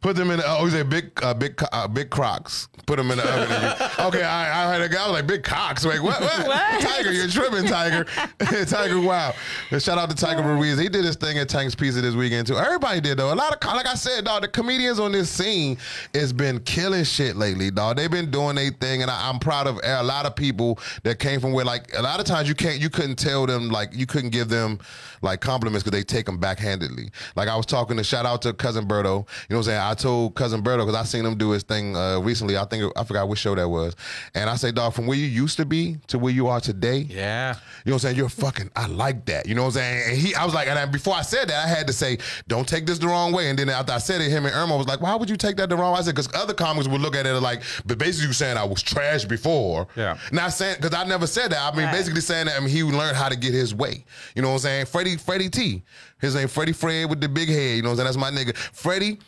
[0.01, 0.39] Put them in.
[0.39, 2.69] The, oh, he said big, uh, big, uh, big Crocs.
[2.87, 3.51] Put them in the oven.
[3.51, 5.85] you- okay, I, I had a guy I was like big cocks.
[5.85, 6.21] Like what?
[6.21, 6.47] What?
[6.47, 6.81] What?
[6.81, 8.05] Tiger, you're tripping, Tiger.
[8.67, 9.35] Tiger, wow.
[9.71, 10.79] And shout out to Tiger Ruiz.
[10.79, 12.57] He did his thing at Tank's Pizza this weekend too.
[12.57, 13.33] Everybody did though.
[13.33, 14.43] A lot of, like I said, dog.
[14.43, 15.77] The comedians on this scene
[16.15, 17.97] has been killing shit lately, dog.
[17.97, 21.19] They've been doing their thing, and I, I'm proud of a lot of people that
[21.19, 23.91] came from where, like, a lot of times you can't, you couldn't tell them, like,
[23.95, 24.79] you couldn't give them
[25.23, 27.11] like compliments because they take them backhandedly.
[27.37, 29.05] Like I was talking to shout out to cousin Berto.
[29.05, 29.81] You know what I'm saying?
[29.81, 32.57] I told cousin Berto because I seen him do his thing uh, recently.
[32.57, 33.95] I think I forgot which show that was,
[34.35, 36.99] and I say, dog, from where you used to be to where you are today.
[37.09, 37.55] Yeah.
[37.85, 38.17] You know what I'm saying?
[38.17, 38.71] You're fucking.
[38.77, 39.47] I like that.
[39.47, 40.03] You know what I'm saying?
[40.11, 42.19] And he, I was like, and I, before I said that, I had to say,
[42.49, 43.49] don't take this the wrong way.
[43.51, 45.57] And then after I said it, him and Irma was like, why would you take
[45.57, 45.99] that the wrong way?
[45.99, 48.65] I said, because other comics would look at it like, but basically you saying I
[48.65, 49.87] was trash before.
[49.97, 50.19] Yeah.
[50.33, 51.61] Not saying because I never said that.
[51.73, 51.93] I mean, Right.
[51.95, 54.05] basically saying that I mean, he learned how to get his way.
[54.35, 54.87] You know what I'm saying?
[54.87, 55.83] Freddie, Freddie T.
[56.21, 57.77] His name Freddie Fred with the big head.
[57.77, 58.23] You know what I'm saying?
[58.23, 58.57] That's my nigga.
[58.57, 59.19] Freddie.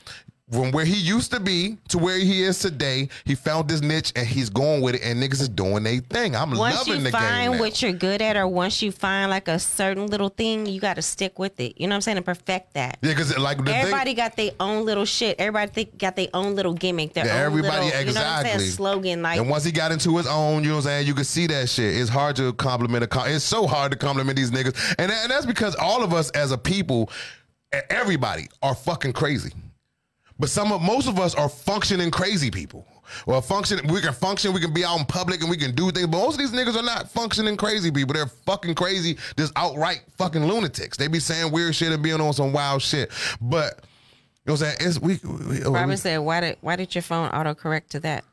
[0.53, 4.13] From where he used to be to where he is today, he found this niche
[4.15, 6.37] and he's going with it, and niggas is doing their thing.
[6.37, 7.13] I'm once loving the game.
[7.13, 10.29] Once you find what you're good at, or once you find like a certain little
[10.29, 11.81] thing, you got to stick with it.
[11.81, 12.17] You know what I'm saying?
[12.17, 12.99] To perfect that.
[13.01, 15.41] Yeah, because like the thing, Everybody got their own little shit.
[15.41, 17.15] Everybody think, got their own little gimmick.
[17.15, 18.71] Their Yeah, own everybody little, you know what I'm saying?
[18.73, 21.15] Slogan like and once he got into his own, you know what I'm saying, you
[21.15, 21.97] could see that shit.
[21.97, 24.97] It's hard to compliment a it's so hard to compliment these niggas.
[24.99, 27.11] And, and that's because all of us as a people,
[27.89, 29.53] everybody are fucking crazy.
[30.43, 32.85] But some of most of us are functioning crazy people.
[33.27, 35.93] Well, function we can function, we can be out in public and we can do
[35.93, 36.09] things.
[36.09, 38.15] But most of these niggas are not functioning crazy people.
[38.15, 40.97] They're fucking crazy, just outright fucking lunatics.
[40.97, 43.13] They be saying weird shit and being on some wild shit.
[43.41, 43.85] But
[44.45, 44.77] you know what I'm saying?
[44.81, 48.01] It's we, we, we oh, Robert said, "Why did why did your phone autocorrect to
[48.01, 48.25] that?"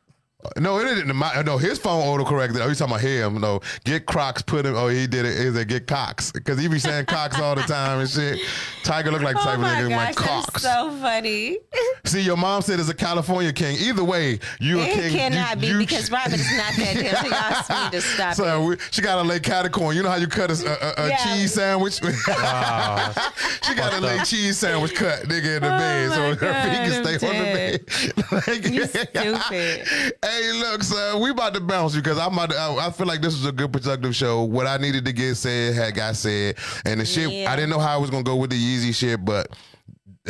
[0.58, 1.14] No, it didn't.
[1.16, 2.62] My, no, his phone autocorrected.
[2.64, 3.42] Oh, you talking about him?
[3.42, 4.42] No, get Crocs.
[4.42, 4.76] Put him.
[4.76, 5.34] Oh, he did it.
[5.38, 6.32] Is it get Cox?
[6.32, 8.40] Because he be saying Cox all the time and shit.
[8.84, 10.64] Tiger look like the Oh type of nigga like gosh, Cox.
[10.64, 11.58] so funny.
[12.06, 13.76] See, your mom said it's a California king.
[13.82, 15.12] Either way, you a It king.
[15.12, 17.18] cannot you, be you- because Robert is not that good.
[17.28, 18.34] She asked me to stop.
[18.36, 19.96] So we, she got a lay catacorn.
[19.96, 20.54] You know how you cut a,
[21.02, 21.18] a, a Yeah.
[21.18, 22.00] cheese sandwich?
[22.30, 23.34] Ah.
[23.68, 26.36] she got a lay cheese sandwich cut, nigga, in the Oh bed, so my her
[26.36, 28.48] feet can God, stay I'm on the bed.
[28.48, 30.14] Like- You stupid.
[30.30, 33.08] Hey, look, son, we about to bounce you because I'm about to, I, I feel
[33.08, 34.44] like this was a good productive show.
[34.44, 36.56] What I needed to get said had got said,
[36.86, 39.24] and the shit I didn't know how I was gonna go with the Yeezy shit,
[39.24, 39.56] but.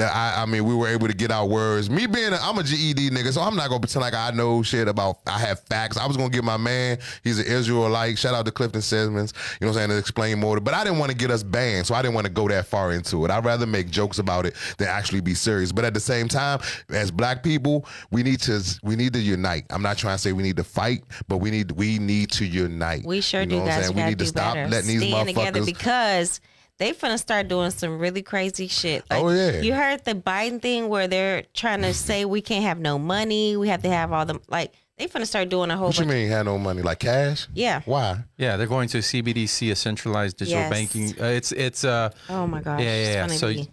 [0.01, 1.89] I, I mean, we were able to get our words.
[1.89, 4.63] Me being, a, I'm a GED nigga, so I'm not gonna pretend like I know
[4.63, 5.19] shit about.
[5.27, 5.97] I have facts.
[5.97, 6.99] I was gonna get my man.
[7.23, 8.17] He's an Israelite.
[8.17, 9.33] Shout out to Clifton Sedmons.
[9.59, 10.59] You know what I'm saying to explain more.
[10.59, 12.65] But I didn't want to get us banned, so I didn't want to go that
[12.67, 13.31] far into it.
[13.31, 15.71] I'd rather make jokes about it than actually be serious.
[15.71, 19.65] But at the same time, as black people, we need to we need to unite.
[19.69, 22.45] I'm not trying to say we need to fight, but we need we need to
[22.45, 23.05] unite.
[23.05, 23.85] We sure You know do, what I'm guys.
[23.87, 23.97] saying?
[23.97, 24.69] We, need to stop better.
[24.69, 25.65] letting these together motherfuckers.
[25.65, 26.41] because
[26.79, 29.03] they finna start doing some really crazy shit.
[29.09, 29.61] Like, Oh, yeah.
[29.61, 33.55] You heard the Biden thing where they're trying to say we can't have no money.
[33.57, 34.73] We have to have all the like.
[34.97, 36.13] They finna start doing a whole What you bunch.
[36.13, 37.47] mean had no money like cash?
[37.53, 37.81] Yeah.
[37.85, 38.17] Why?
[38.37, 40.69] Yeah, they're going to CBDC, a centralized digital Yes.
[40.69, 41.21] banking.
[41.21, 42.81] Uh, it's it's uh Oh my gosh.
[42.81, 43.21] yeah yeah, it's yeah.
[43.27, 43.69] gonna So be-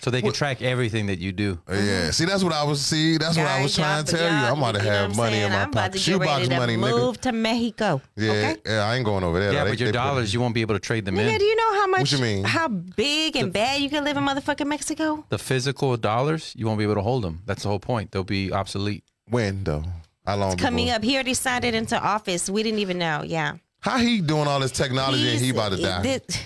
[0.00, 1.58] so they can track everything that you do.
[1.68, 2.80] Uh, Yeah, see, that's what I was.
[2.80, 4.46] See, that's what I was Guys, trying to tell you.
[4.52, 5.46] I'm about to have money saying?
[5.46, 6.00] in my I'm pocket.
[6.00, 7.20] Shoebox ready to money, move nigga.
[7.22, 8.02] to Mexico.
[8.16, 8.56] Yeah, Okay.
[8.66, 9.52] yeah, I ain't going over there.
[9.52, 9.70] Yeah, though.
[9.70, 11.38] but your they put- dollars, you won't be able to trade them Nigga, in.
[11.38, 12.12] do you know how much?
[12.12, 12.44] you mean?
[12.44, 15.24] How big and bad you can live in motherfucking Mexico?
[15.28, 17.42] The physical dollars, you won't be able to hold them.
[17.46, 18.12] That's the whole point.
[18.12, 19.04] They'll be obsolete.
[19.28, 19.84] When though?
[20.26, 20.56] How long?
[20.56, 20.96] Coming before?
[20.96, 22.48] up, he already signed it into office.
[22.48, 23.22] We didn't even know.
[23.26, 23.54] Yeah.
[23.80, 26.02] How he doing all this technology and he He's- about to die?
[26.18, 26.40] thi-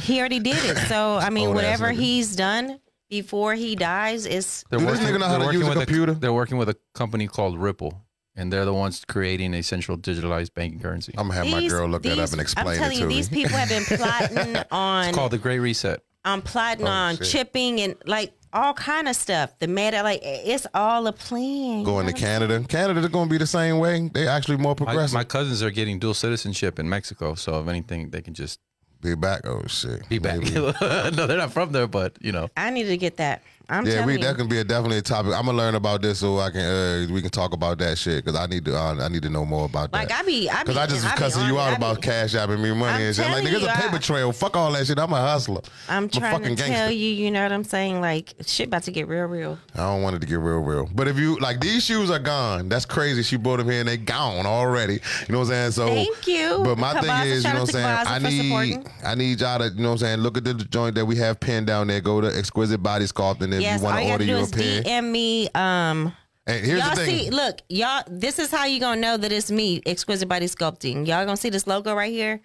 [0.00, 0.76] he already did it.
[0.88, 2.00] So I mean, Old ass whatever nigga.
[2.00, 2.78] he's done
[3.20, 5.78] before he dies is They're Do this nigga know how they're to use a with
[5.86, 6.12] computer?
[6.14, 7.92] they're working with a company called Ripple,
[8.36, 11.12] and they're the ones creating a central digitalized banking currency.
[11.16, 13.14] I'm gonna have my girl look that up and explain I'm telling it you, to
[13.14, 16.00] these people have been plotting on It's called the Great Reset.
[16.24, 17.26] on plotting Oh, on shit.
[17.28, 19.48] chipping and like all kind of stuff.
[19.58, 21.80] The meta, like it's all a plan.
[21.80, 22.14] you Going know to what I'm
[22.48, 22.64] Canada.
[22.68, 24.08] Canada's going to be the same way.
[24.14, 25.14] They actually more My, progressive.
[25.14, 28.60] my cousins are getting dual citizenship in Mexico, so if anything, they can just
[29.04, 29.46] be back.
[29.46, 30.08] Oh shit.
[30.08, 30.40] be back.
[31.14, 32.48] No, they're not from there, but you know.
[32.56, 33.42] I need to get that.
[33.68, 34.18] I'm Yeah, we you.
[34.18, 35.32] that can be a, definitely a topic.
[35.32, 38.24] I'm gonna learn about this so I can uh, we can talk about that shit
[38.24, 40.20] because I need to uh, I need to know more about like that.
[40.20, 42.34] I be, I be, Because I just was cussing you out I be- about cash
[42.34, 43.26] apping me money I'm and shit.
[43.30, 44.32] Like, it's a paper trail.
[44.32, 44.98] Fuck all that shit.
[44.98, 45.62] I'm a hustler.
[45.88, 46.92] I'm a trying to fucking tell gangster.
[46.94, 48.00] you, you know what I'm saying?
[48.00, 49.58] Like shit about to get real, real.
[49.74, 50.88] I don't want it to get real, real.
[50.94, 52.68] But if you like these shoes are gone.
[52.68, 53.22] That's crazy.
[53.22, 54.94] She brought them here and they gone already.
[54.94, 55.00] You
[55.30, 55.70] know what I'm saying?
[55.72, 56.60] So Thank you.
[56.64, 58.06] But my thing Kabaza, is, you know what I'm saying?
[58.06, 58.88] I need.
[59.04, 61.16] I need y'all to, you know what I'm saying, look at the joint that we
[61.16, 62.00] have pinned down there.
[62.00, 64.52] Go to Exquisite Body Sculpting if Yes, you all want you to have order to
[64.52, 64.82] do you pair.
[65.00, 65.48] DM me.
[65.54, 66.14] Um,
[66.46, 67.18] And here's y'all the thing.
[67.24, 68.02] see, look, y'all.
[68.08, 71.06] This is how you gonna know that it's me, Exquisite Body Sculpting.
[71.06, 72.40] Y'all gonna see this logo right here,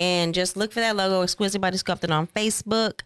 [0.00, 3.00] and just look for that logo, Exquisite Body Sculpting on Facebook,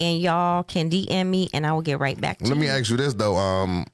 [0.00, 2.50] and y'all can DM me, and I will get right back to you.
[2.50, 2.60] Let you.
[2.62, 3.36] me ask you this though.
[3.36, 3.86] Um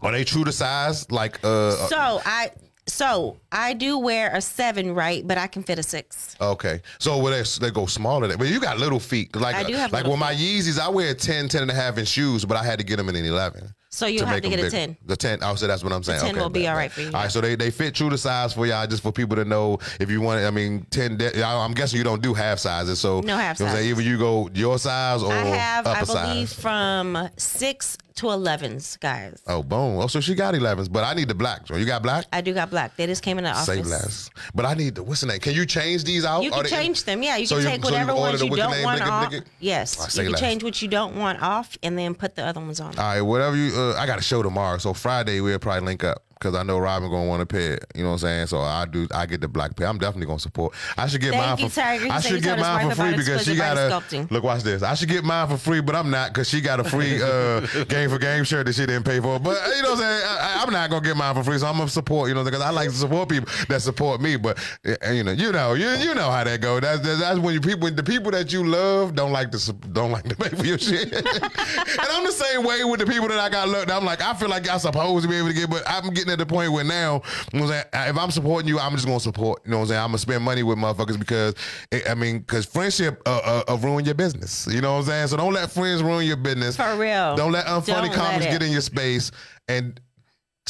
[0.00, 1.10] are they true to size?
[1.10, 2.50] Like uh So I,
[2.88, 5.26] so I do wear a seven, right?
[5.26, 6.36] But I can fit a six.
[6.40, 6.80] Okay.
[6.98, 9.34] So well, they, they go smaller than but you got little feet.
[9.36, 11.70] Like I do have uh, like little with my Yeezys, I wear 10, 10 and
[11.70, 13.74] a half inch shoes, but I had to get them in an 11.
[13.90, 14.70] So you have to get a bigger.
[14.70, 14.96] ten.
[15.06, 15.38] The 10.
[15.42, 16.20] Oh, so that's what I'm saying.
[16.20, 16.92] The 10 okay, will be all bet.
[16.92, 17.06] for you.
[17.08, 19.46] All right, so they, they fit true to size for y'all, just for people to
[19.46, 20.46] know if you want it.
[20.46, 23.00] I mean, 10, I'm guessing you don't do half sizes.
[23.00, 23.94] So, No half you know what I'm saying?
[23.94, 23.98] sizes.
[23.98, 26.60] Either you go your size or I have, I believe, size.
[26.60, 29.42] from six to 11s, guys.
[29.46, 29.98] Oh, boom.
[29.98, 31.66] Oh, so she got 11s, but I need the black.
[31.66, 32.26] So you got black?
[32.32, 32.96] I do got black.
[32.96, 33.66] They just came in the office.
[33.66, 34.30] Say less.
[34.54, 35.38] But I need the, what's the name?
[35.40, 36.42] Can you change these out?
[36.42, 37.22] You can they- change them.
[37.22, 39.32] Yeah, you So can you- take so you whatever can ones you don't want off.
[39.32, 40.40] I Yes, say you can less.
[40.40, 42.98] change what you don't want off, and then put the other ones on.
[42.98, 43.72] All right, whatever you.
[43.74, 46.78] Uh, I got a show tomorrow, so Friday we'll probably link up because I know
[46.78, 47.78] Robin gonna want to pair.
[47.94, 48.46] You know what I'm saying?
[48.46, 49.08] So I do.
[49.14, 49.86] I get the black pair.
[49.86, 50.74] I'm definitely gonna support.
[50.96, 51.80] I should get Thank mine for.
[51.80, 53.80] You I should get mine for free because she got a.
[53.90, 54.30] sculpting.
[54.30, 54.82] Look, watch this.
[54.82, 57.60] I should get mine for free, but I'm not because she got a free uh,
[57.88, 59.38] game for game shirt that she didn't pay for.
[59.38, 60.22] But you know what I'm saying?
[60.26, 62.28] I, I'm not gonna get mine for free, so I'm gonna support.
[62.28, 64.36] You know, because I like to support people that support me.
[64.36, 66.80] But uh, you know, you know, you you know how that go.
[66.80, 70.12] That's that's, that's when you people the people that you love don't like to don't
[70.12, 71.12] like to pay for your shit.
[71.12, 73.90] and I'm the same way with the people that I got looked.
[73.90, 76.27] I'm like, I feel like I'm supposed to be able to get, but I'm getting
[76.30, 77.22] at the point where now,
[77.52, 79.62] you know what I'm saying, if I'm supporting you, I'm just gonna support.
[79.64, 80.00] You know what I'm saying?
[80.00, 81.54] I'm gonna spend money with motherfuckers because
[81.92, 84.66] eh, I mean, because friendship uh, uh, uh, ruin your business.
[84.70, 85.26] You know what I'm saying?
[85.28, 86.76] So don't let friends ruin your business.
[86.76, 87.36] For real.
[87.36, 88.50] Don't let unfunny Don't let comments it.
[88.50, 89.30] get in your space
[89.68, 90.00] and.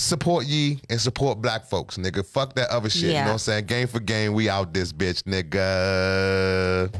[0.00, 2.24] Support ye and support black folks, nigga.
[2.24, 3.02] Fuck that other shit.
[3.02, 3.64] You know what I'm saying?
[3.64, 6.94] Game for game, we out this bitch, nigga.